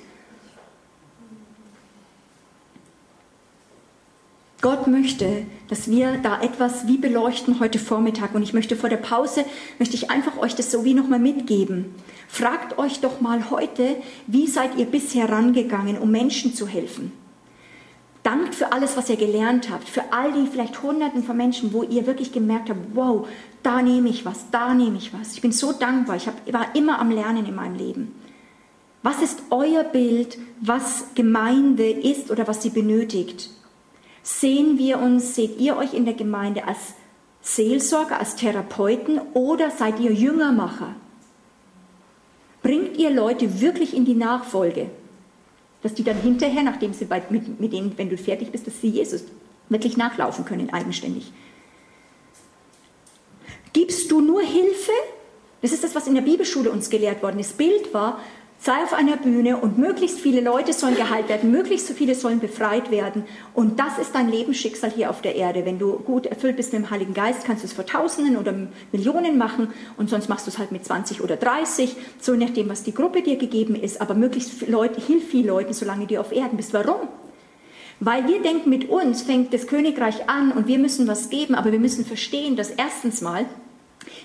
[4.60, 8.34] Gott möchte, dass wir da etwas wie beleuchten heute Vormittag.
[8.34, 9.46] Und ich möchte vor der Pause,
[9.78, 11.94] möchte ich einfach euch das so wie nochmal mitgeben.
[12.28, 13.96] Fragt euch doch mal heute,
[14.26, 17.10] wie seid ihr bisher rangegangen, um Menschen zu helfen?
[18.22, 21.84] Dankt für alles, was ihr gelernt habt, für all die vielleicht Hunderten von Menschen, wo
[21.84, 23.26] ihr wirklich gemerkt habt, wow,
[23.62, 25.32] da nehme ich was, da nehme ich was.
[25.32, 28.14] Ich bin so dankbar, ich war immer am Lernen in meinem Leben.
[29.02, 33.48] Was ist euer Bild, was Gemeinde ist oder was sie benötigt?
[34.22, 36.94] Sehen wir uns, seht ihr euch in der Gemeinde als
[37.40, 40.94] Seelsorger, als Therapeuten oder seid ihr Jüngermacher?
[42.62, 44.90] Bringt ihr Leute wirklich in die Nachfolge?
[45.82, 48.80] Dass die dann hinterher, nachdem sie bei, mit, mit denen, wenn du fertig bist, dass
[48.80, 49.24] sie Jesus
[49.68, 51.32] wirklich nachlaufen können, eigenständig.
[53.72, 54.92] Gibst du nur Hilfe?
[55.62, 57.58] Das ist das, was in der Bibelschule uns gelehrt worden ist.
[57.58, 58.20] Bild war,
[58.64, 62.92] Sei auf einer Bühne und möglichst viele Leute sollen geheilt werden, möglichst viele sollen befreit
[62.92, 63.24] werden.
[63.54, 65.66] Und das ist dein Lebensschicksal hier auf der Erde.
[65.66, 68.54] Wenn du gut erfüllt bist mit dem Heiligen Geist, kannst du es vor Tausenden oder
[68.92, 72.84] Millionen machen und sonst machst du es halt mit 20 oder 30, so nachdem, was
[72.84, 74.00] die Gruppe dir gegeben ist.
[74.00, 76.72] Aber möglichst Leute, hilf viel Leuten, solange du auf Erden bist.
[76.72, 77.08] Warum?
[77.98, 81.72] Weil wir denken, mit uns fängt das Königreich an und wir müssen was geben, aber
[81.72, 83.44] wir müssen verstehen, dass erstens mal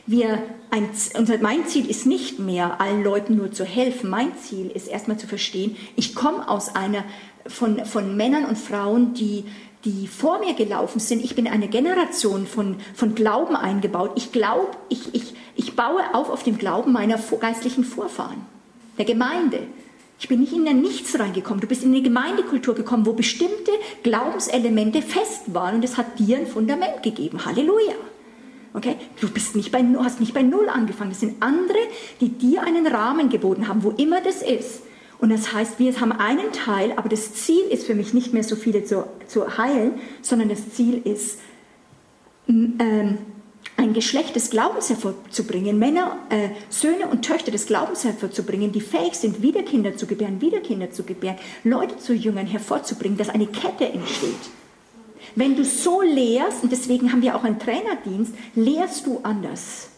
[0.06, 4.10] wir ein, unser, mein Ziel ist nicht mehr, allen Leuten nur zu helfen.
[4.10, 7.04] Mein Ziel ist erstmal zu verstehen, ich komme aus einer
[7.46, 9.46] von, von Männern und Frauen, die,
[9.86, 11.24] die vor mir gelaufen sind.
[11.24, 14.12] Ich bin eine Generation von, von Glauben eingebaut.
[14.16, 18.46] Ich glaube, ich, ich, ich baue auf auf dem Glauben meiner geistlichen Vorfahren,
[18.98, 19.60] der Gemeinde.
[20.20, 21.62] Ich bin nicht in ein Nichts reingekommen.
[21.62, 23.72] Du bist in eine Gemeindekultur gekommen, wo bestimmte
[24.02, 27.46] Glaubenselemente fest waren und es hat dir ein Fundament gegeben.
[27.46, 27.94] Halleluja.
[28.78, 28.96] Okay?
[29.20, 31.10] Du bist nicht bei, hast nicht bei Null angefangen.
[31.10, 31.80] Das sind andere,
[32.22, 34.84] die dir einen Rahmen geboten haben, wo immer das ist.
[35.20, 38.44] Und das heißt, wir haben einen Teil, aber das Ziel ist für mich nicht mehr
[38.44, 41.40] so viele zu, zu heilen, sondern das Ziel ist,
[42.48, 43.18] ähm,
[43.78, 49.16] ein Geschlecht des Glaubens hervorzubringen, Männer, äh, Söhne und Töchter des Glaubens hervorzubringen, die fähig
[49.16, 53.48] sind, wieder Kinder zu gebären, wieder Kinder zu gebären, Leute zu Jüngern hervorzubringen, dass eine
[53.48, 54.52] Kette entsteht.
[55.38, 59.90] Wenn du so lehrst, und deswegen haben wir auch einen Trainerdienst, lehrst du anders.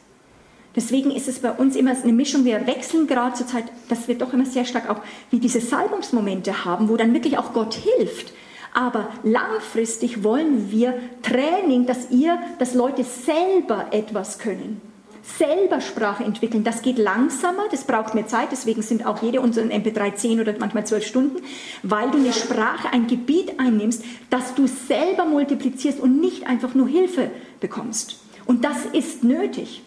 [0.76, 4.18] Deswegen ist es bei uns immer eine Mischung, wir wechseln gerade zur Zeit, dass wir
[4.18, 5.00] doch immer sehr stark auch
[5.32, 8.34] wie diese Salbungsmomente haben, wo dann wirklich auch Gott hilft.
[8.74, 14.89] Aber langfristig wollen wir Training, dass ihr, dass Leute selber etwas können
[15.38, 16.64] selber Sprache entwickeln.
[16.64, 20.54] Das geht langsamer, das braucht mehr Zeit, deswegen sind auch jede unserer MP3 10 oder
[20.60, 21.44] manchmal 12 Stunden,
[21.84, 26.88] weil du eine Sprache, ein Gebiet einnimmst, das du selber multiplizierst und nicht einfach nur
[26.88, 28.20] Hilfe bekommst.
[28.46, 29.84] Und das ist nötig.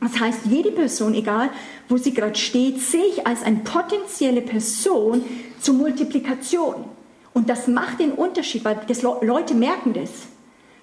[0.00, 1.50] Das heißt, jede Person, egal
[1.88, 5.24] wo sie gerade steht, sehe ich als eine potenzielle Person
[5.60, 6.84] zur Multiplikation.
[7.32, 10.10] Und das macht den Unterschied, weil das Leute merken das.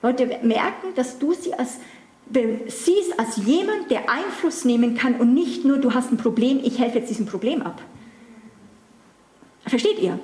[0.02, 1.78] Leute merken, dass du sie als
[2.68, 6.80] siehst als jemand, der Einfluss nehmen kann und nicht nur, du hast ein Problem, ich
[6.80, 7.82] helfe jetzt diesem Problem ab.
[9.66, 10.20] Versteht ihr?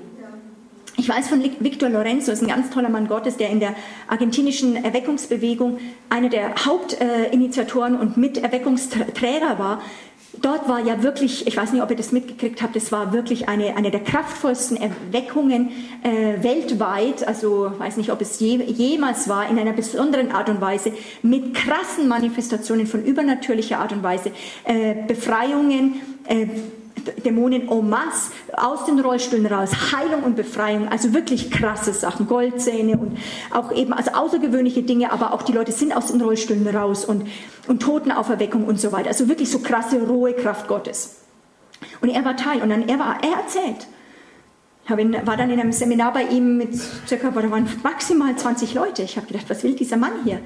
[0.99, 3.75] Ich weiß von Victor Lorenzo, ist ein ganz toller Mann Gottes, der in der
[4.07, 5.77] argentinischen Erweckungsbewegung
[6.09, 9.81] einer der Hauptinitiatoren und Miterweckungsträger war.
[10.41, 13.49] Dort war ja wirklich, ich weiß nicht, ob ihr das mitgekriegt habt, es war wirklich
[13.49, 15.71] eine, eine der kraftvollsten Erweckungen
[16.03, 17.27] äh, weltweit.
[17.27, 20.91] Also weiß nicht, ob es je, jemals war, in einer besonderen Art und Weise,
[21.23, 24.31] mit krassen Manifestationen von übernatürlicher Art und Weise,
[24.65, 25.95] äh, Befreiungen.
[26.27, 26.47] Äh,
[27.23, 32.97] Dämonen en masse aus den Rollstühlen raus, Heilung und Befreiung, also wirklich krasse Sachen, Goldzähne
[32.97, 33.17] und
[33.51, 37.27] auch eben, also außergewöhnliche Dinge, aber auch die Leute sind aus den Rollstühlen raus und,
[37.67, 41.17] und Totenauferweckung und so weiter, also wirklich so krasse, rohe Kraft Gottes.
[42.01, 43.87] Und er war Teil und dann er war, er erzählt,
[44.89, 46.73] ich war dann in einem Seminar bei ihm mit
[47.07, 49.03] circa, da waren maximal 20 Leute.
[49.03, 50.39] Ich habe gedacht, was will dieser Mann hier?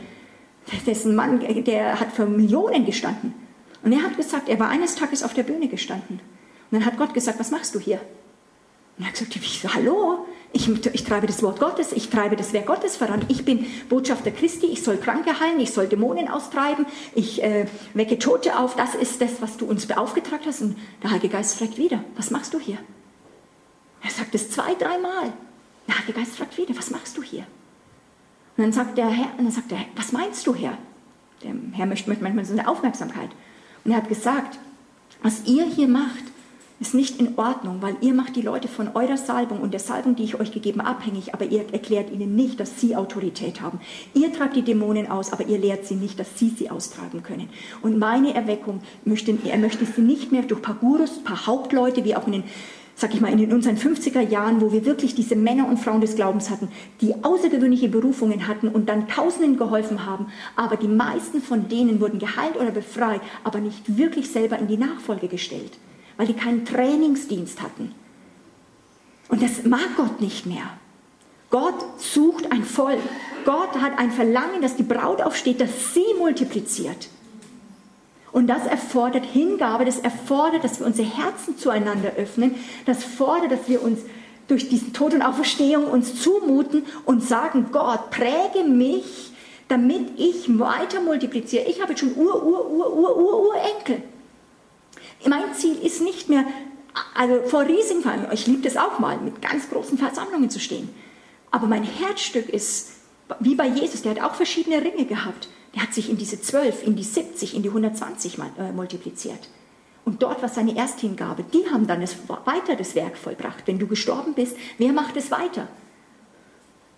[0.85, 3.35] Das ist ein Mann, der hat für Millionen gestanden.
[3.83, 6.19] Und er hat gesagt, er war eines Tages auf der Bühne gestanden.
[6.71, 7.99] Und dann hat Gott gesagt, was machst du hier?
[8.97, 12.35] Und er hat gesagt, ich so, hallo, ich, ich, treibe das Wort Gottes, ich treibe
[12.35, 13.25] das Werk Gottes voran.
[13.27, 18.19] Ich bin Botschafter Christi, ich soll Kranke heilen, ich soll Dämonen austreiben, ich äh, wecke
[18.19, 18.75] Tote auf.
[18.75, 20.61] Das ist das, was du uns beaufgetragt hast.
[20.61, 22.77] Und der Heilige Geist fragt wieder, was machst du hier?
[24.03, 25.33] Er sagt es zwei, dreimal.
[25.87, 27.45] Der Heilige Geist fragt wieder, was machst du hier?
[28.57, 30.77] Und dann sagt der Herr, und dann sagt der Herr, was meinst du, Herr?
[31.43, 33.29] Der Herr möchte manchmal so eine Aufmerksamkeit.
[33.83, 34.59] Und er hat gesagt,
[35.23, 36.30] was ihr hier macht,
[36.81, 40.15] ist nicht in Ordnung, weil ihr macht die Leute von eurer Salbung und der Salbung,
[40.15, 43.79] die ich euch gegeben, abhängig, aber ihr erklärt ihnen nicht, dass sie Autorität haben.
[44.15, 47.49] Ihr treibt die Dämonen aus, aber ihr lehrt sie nicht, dass sie sie austreiben können.
[47.83, 52.15] Und meine Erweckung möchte, er möchte sie nicht mehr durch paar Gurus, paar Hauptleute, wie
[52.15, 52.43] auch in den
[52.93, 56.15] sag ich mal, in unseren 50er Jahren, wo wir wirklich diese Männer und Frauen des
[56.15, 56.67] Glaubens hatten,
[56.99, 62.19] die außergewöhnliche Berufungen hatten und dann Tausenden geholfen haben, aber die meisten von denen wurden
[62.19, 65.71] geheilt oder befreit, aber nicht wirklich selber in die Nachfolge gestellt
[66.21, 67.95] weil die keinen Trainingsdienst hatten.
[69.27, 70.69] Und das mag Gott nicht mehr.
[71.49, 72.99] Gott sucht ein Volk.
[73.43, 77.07] Gott hat ein Verlangen, dass die Braut aufsteht, dass sie multipliziert.
[78.31, 82.53] Und das erfordert Hingabe, das erfordert, dass wir unsere Herzen zueinander öffnen,
[82.85, 84.01] das fordert, dass wir uns
[84.47, 89.31] durch diesen Tod und Auferstehung uns zumuten und sagen, Gott, präge mich,
[89.69, 91.65] damit ich weiter multipliziere.
[91.65, 94.03] Ich habe jetzt schon Ur, Ur, Ur, Ur, Ur, Urenkel.
[95.27, 96.45] Mein Ziel ist nicht mehr,
[97.15, 100.89] also vor riesigen Versammlungen, ich liebe das auch mal, mit ganz großen Versammlungen zu stehen.
[101.51, 102.91] Aber mein Herzstück ist,
[103.39, 105.47] wie bei Jesus, der hat auch verschiedene Ringe gehabt.
[105.75, 109.49] Der hat sich in diese 12, in die 70, in die 120 äh, multipliziert.
[110.03, 111.43] Und dort war seine Ersthingabe.
[111.53, 112.15] Die haben dann das,
[112.45, 113.63] weiter das Werk vollbracht.
[113.67, 115.67] Wenn du gestorben bist, wer macht es weiter?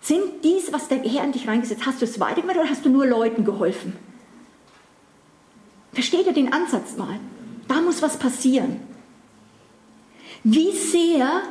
[0.00, 2.84] Sind dies, was der Herr in dich reingesetzt hat, hast du es weitergemacht oder hast
[2.84, 3.96] du nur Leuten geholfen?
[5.92, 7.20] Versteht ihr den Ansatz mal?
[7.68, 8.80] Da muss was passieren.
[10.42, 11.42] Wie sehr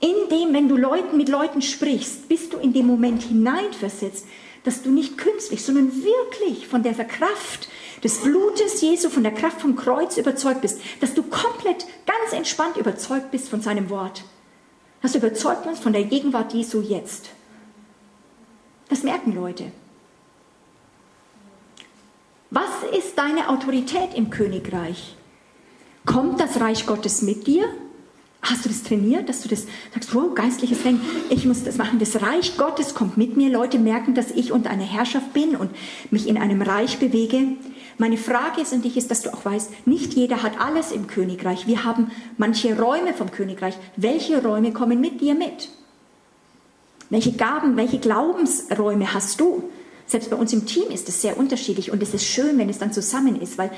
[0.00, 4.26] in dem, wenn du Leuten, mit Leuten sprichst, bist du in dem Moment hineinversetzt,
[4.64, 7.68] dass du nicht künstlich, sondern wirklich von der Kraft
[8.02, 12.76] des Blutes Jesu, von der Kraft vom Kreuz überzeugt bist, dass du komplett ganz entspannt
[12.76, 14.24] überzeugt bist von seinem Wort.
[15.02, 17.30] Dass du überzeugt bist von der Gegenwart Jesu jetzt.
[18.88, 19.70] Das merken Leute.
[22.50, 25.14] Was ist deine Autorität im Königreich?
[26.06, 27.64] Kommt das Reich Gottes mit dir?
[28.42, 31.98] Hast du das trainiert, dass du das sagst, wow, geistliches Denken, ich muss das machen.
[31.98, 33.50] Das Reich Gottes kommt mit mir.
[33.50, 35.70] Leute merken, dass ich unter einer Herrschaft bin und
[36.10, 37.48] mich in einem Reich bewege.
[37.98, 41.06] Meine Frage ist an dich ist, dass du auch weißt, nicht jeder hat alles im
[41.06, 41.66] Königreich.
[41.66, 43.74] Wir haben manche Räume vom Königreich.
[43.96, 45.68] Welche Räume kommen mit dir mit?
[47.10, 49.64] Welche Gaben, welche Glaubensräume hast du?
[50.06, 52.78] Selbst bei uns im Team ist es sehr unterschiedlich und es ist schön, wenn es
[52.78, 53.70] dann zusammen ist, weil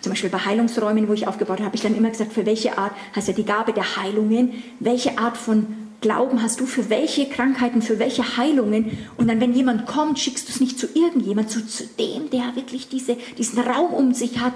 [0.00, 2.78] zum Beispiel bei Heilungsräumen, wo ich aufgebaut habe, habe ich dann immer gesagt, für welche
[2.78, 5.66] Art, hast ja die Gabe der Heilungen, welche Art von
[6.00, 9.06] Glauben hast du für welche Krankheiten, für welche Heilungen?
[9.18, 12.56] Und dann, wenn jemand kommt, schickst du es nicht zu irgendjemand, zu, zu dem, der
[12.56, 14.54] wirklich diese, diesen Raum um sich hat,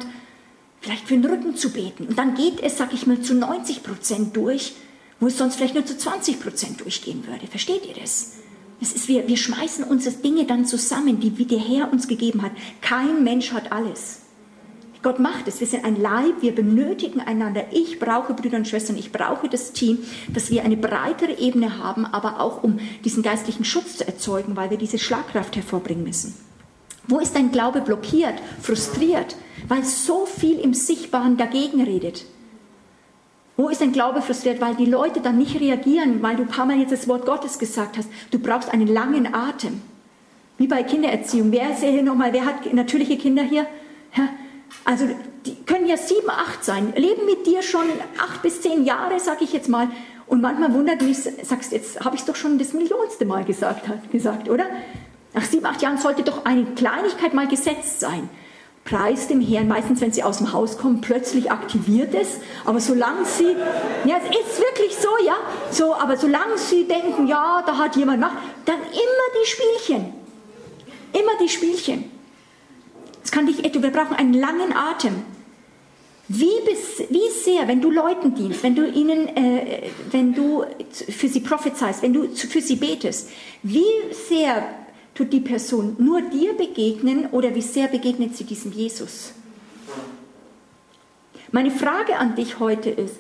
[0.81, 2.07] vielleicht für den Rücken zu beten.
[2.07, 4.75] Und dann geht es, sag ich mal, zu 90 Prozent durch,
[5.21, 7.47] wo es sonst vielleicht nur zu 20 Prozent durchgehen würde.
[7.47, 8.33] Versteht ihr das?
[8.81, 12.43] Es ist, wir, wir schmeißen unsere Dinge dann zusammen, die wie der Herr uns gegeben
[12.43, 12.53] hat.
[12.81, 14.24] Kein Mensch hat alles.
[15.05, 15.61] Gott macht es.
[15.61, 17.67] Wir sind ein Leib, wir benötigen einander.
[17.73, 19.99] Ich brauche Brüder und Schwestern, ich brauche das Team,
[20.33, 24.71] dass wir eine breitere Ebene haben, aber auch um diesen geistlichen Schutz zu erzeugen, weil
[24.71, 26.35] wir diese Schlagkraft hervorbringen müssen.
[27.07, 29.37] Wo ist dein Glaube blockiert, frustriert,
[29.69, 32.25] weil so viel im Sichtbaren dagegen redet?
[33.59, 36.65] Wo ist dein Glaube frustriert, weil die Leute dann nicht reagieren, weil du ein paar
[36.65, 38.09] Mal jetzt das Wort Gottes gesagt hast?
[38.31, 39.83] Du brauchst einen langen Atem.
[40.57, 41.53] Wie bei Kindererziehung.
[41.53, 43.67] Wer ist hier nochmal, wer hat natürliche Kinder hier?
[44.17, 44.31] Ja,
[44.85, 45.09] also
[45.47, 47.87] die können ja sieben, acht sein, leben mit dir schon
[48.19, 49.89] acht bis zehn Jahre, sage ich jetzt mal.
[50.27, 53.89] Und manchmal wundert mich, sagst jetzt habe ich es doch schon das millionste Mal gesagt,
[54.11, 54.67] gesagt, oder?
[55.35, 58.29] Nach sieben, acht Jahren sollte doch eine Kleinigkeit mal gesetzt sein.
[58.85, 62.41] Preis dem Herrn, meistens wenn sie aus dem Haus kommen, plötzlich aktiviert es.
[62.67, 63.57] Aber solange sie,
[64.05, 65.37] ja, es ist wirklich so, ja,
[65.71, 70.13] so, aber solange sie denken, ja, da hat jemand Macht, dann immer die Spielchen.
[71.13, 72.14] Immer die Spielchen.
[73.25, 75.15] Das kann dich, wir brauchen einen langen Atem.
[76.29, 81.29] Wie, bis, wie sehr, wenn du Leuten dienst, wenn du ihnen, äh, wenn du für
[81.29, 83.31] sie prophezeist, wenn du für sie betest,
[83.63, 83.83] wie
[84.29, 84.63] sehr
[85.15, 89.33] tut die Person nur dir begegnen oder wie sehr begegnet sie diesem Jesus?
[91.51, 93.17] Meine Frage an dich heute ist,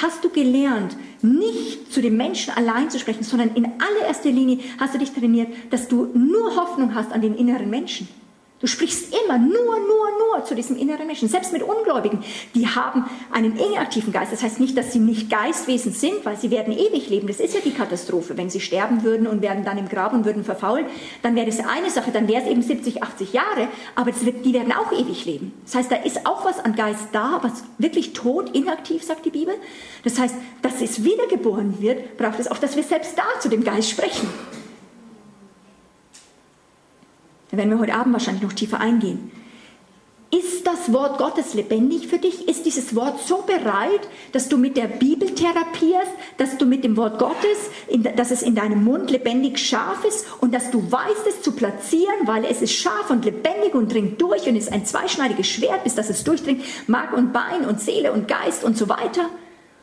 [0.00, 4.94] hast du gelernt, nicht zu den Menschen allein zu sprechen, sondern in allererster Linie hast
[4.94, 8.08] du dich trainiert, dass du nur Hoffnung hast an den inneren Menschen?
[8.60, 11.28] Du sprichst immer nur, nur, nur zu diesem inneren Menschen.
[11.28, 12.24] Selbst mit Ungläubigen,
[12.54, 14.32] die haben einen inaktiven Geist.
[14.32, 17.26] Das heißt nicht, dass sie nicht Geistwesen sind, weil sie werden ewig leben.
[17.26, 18.36] Das ist ja die Katastrophe.
[18.36, 20.86] Wenn sie sterben würden und werden dann im Grab und würden verfaulen,
[21.22, 24.54] dann wäre das eine Sache, dann wäre es eben 70, 80 Jahre, aber wird, die
[24.54, 25.52] werden auch ewig leben.
[25.64, 29.30] Das heißt, da ist auch was an Geist da, was wirklich tot, inaktiv, sagt die
[29.30, 29.54] Bibel.
[30.04, 33.64] Das heißt, dass es wiedergeboren wird, braucht es auch, dass wir selbst da zu dem
[33.64, 34.28] Geist sprechen.
[37.54, 39.30] Da werden wir heute Abend wahrscheinlich noch tiefer eingehen.
[40.32, 42.48] Ist das Wort Gottes lebendig für dich?
[42.48, 46.96] Ist dieses Wort so bereit, dass du mit der Bibel therapierst, dass du mit dem
[46.96, 47.70] Wort Gottes,
[48.16, 52.26] dass es in deinem Mund lebendig scharf ist und dass du weißt, es zu platzieren,
[52.26, 55.94] weil es ist scharf und lebendig und dringt durch und ist ein zweischneidiges Schwert, bis
[55.94, 59.30] dass es durchdringt, Mark und Bein und Seele und Geist und so weiter.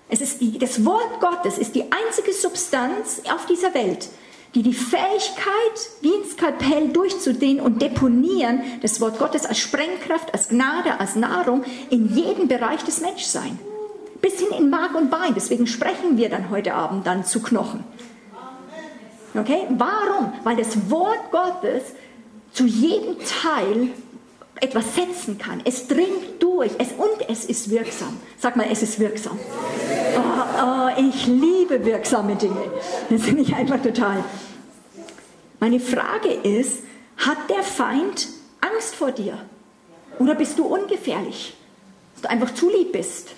[0.09, 4.09] Es ist die, das Wort Gottes ist die einzige Substanz auf dieser Welt,
[4.53, 10.49] die die Fähigkeit, wie ein Skalpell durchzudehnen und deponieren, das Wort Gottes als Sprengkraft, als
[10.49, 13.57] Gnade, als Nahrung in jedem Bereich des Menschseins.
[14.21, 15.33] Bis hin in Mark und Bein.
[15.35, 17.83] Deswegen sprechen wir dann heute Abend dann zu Knochen.
[19.35, 19.65] Okay?
[19.69, 20.33] Warum?
[20.43, 21.93] Weil das Wort Gottes
[22.51, 23.89] zu jedem Teil
[24.61, 25.61] etwas setzen kann.
[25.65, 28.17] Es dringt durch es, und es ist wirksam.
[28.37, 29.37] Sag mal, es ist wirksam.
[30.15, 32.71] Oh, oh, ich liebe wirksame Dinge.
[33.09, 34.23] Das finde ich einfach total.
[35.59, 36.83] Meine Frage ist,
[37.17, 38.29] hat der Feind
[38.61, 39.37] Angst vor dir?
[40.19, 41.55] Oder bist du ungefährlich?
[42.13, 43.29] Dass du einfach zu lieb bist?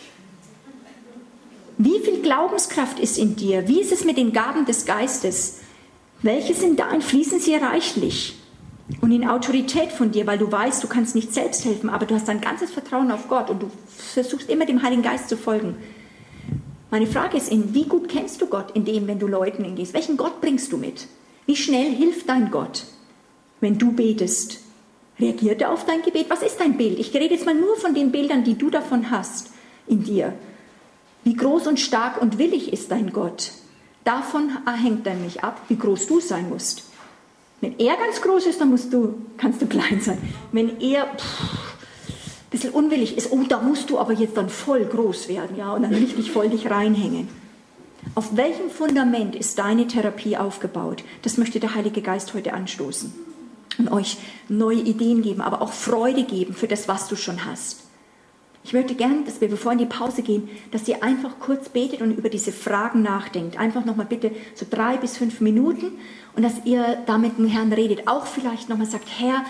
[1.77, 3.67] Wie viel Glaubenskraft ist in dir?
[3.67, 5.59] Wie ist es mit den Gaben des Geistes?
[6.21, 6.99] Welche sind da?
[6.99, 8.35] Fließen sie reichlich?
[9.01, 12.15] Und in Autorität von dir, weil du weißt, du kannst nicht selbst helfen, aber du
[12.15, 15.77] hast ein ganzes Vertrauen auf Gott und du versuchst immer dem Heiligen Geist zu folgen.
[16.91, 19.93] Meine Frage ist, in wie gut kennst du Gott in dem, wenn du Leuten hingehst?
[19.93, 21.07] Welchen Gott bringst du mit?
[21.45, 22.85] Wie schnell hilft dein Gott,
[23.61, 24.59] wenn du betest?
[25.19, 26.29] Reagiert er auf dein Gebet?
[26.29, 26.99] Was ist dein Bild?
[26.99, 29.51] Ich rede jetzt mal nur von den Bildern, die du davon hast
[29.87, 30.33] in dir.
[31.23, 33.51] Wie groß und stark und willig ist dein Gott?
[34.03, 36.83] Davon hängt nämlich ab, wie groß du sein musst.
[37.63, 40.17] Wenn er ganz groß ist, dann musst du, kannst du klein sein.
[40.51, 41.17] Wenn er ein
[42.51, 45.83] bisschen unwillig ist, oh, da musst du aber jetzt dann voll groß werden, ja, und
[45.83, 47.29] dann richtig voll dich reinhängen.
[48.15, 51.05] Auf welchem Fundament ist deine Therapie aufgebaut?
[51.21, 53.13] Das möchte der Heilige Geist heute anstoßen
[53.77, 54.17] und euch
[54.49, 57.82] neue Ideen geben, aber auch Freude geben für das, was du schon hast.
[58.65, 62.01] Ich möchte gern, dass wir, bevor in die Pause gehen, dass ihr einfach kurz betet
[62.01, 63.57] und über diese Fragen nachdenkt.
[63.59, 65.91] Einfach nochmal bitte so drei bis fünf Minuten
[66.35, 68.07] und dass ihr da mit dem Herrn redet.
[68.07, 69.43] Auch vielleicht nochmal sagt, Herr,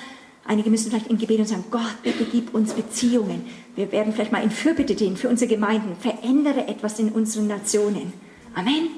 [0.46, 3.46] einige müssen vielleicht in Gebet und sagen, Gott, bitte gib uns Beziehungen.
[3.76, 5.96] Wir werden vielleicht mal in Fürbitte gehen für unsere Gemeinden.
[5.96, 8.14] Verändere etwas in unseren Nationen.
[8.56, 8.90] Amen.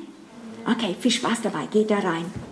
[0.66, 1.68] Okay, viel Spaß dabei.
[1.68, 2.26] Geht da rein.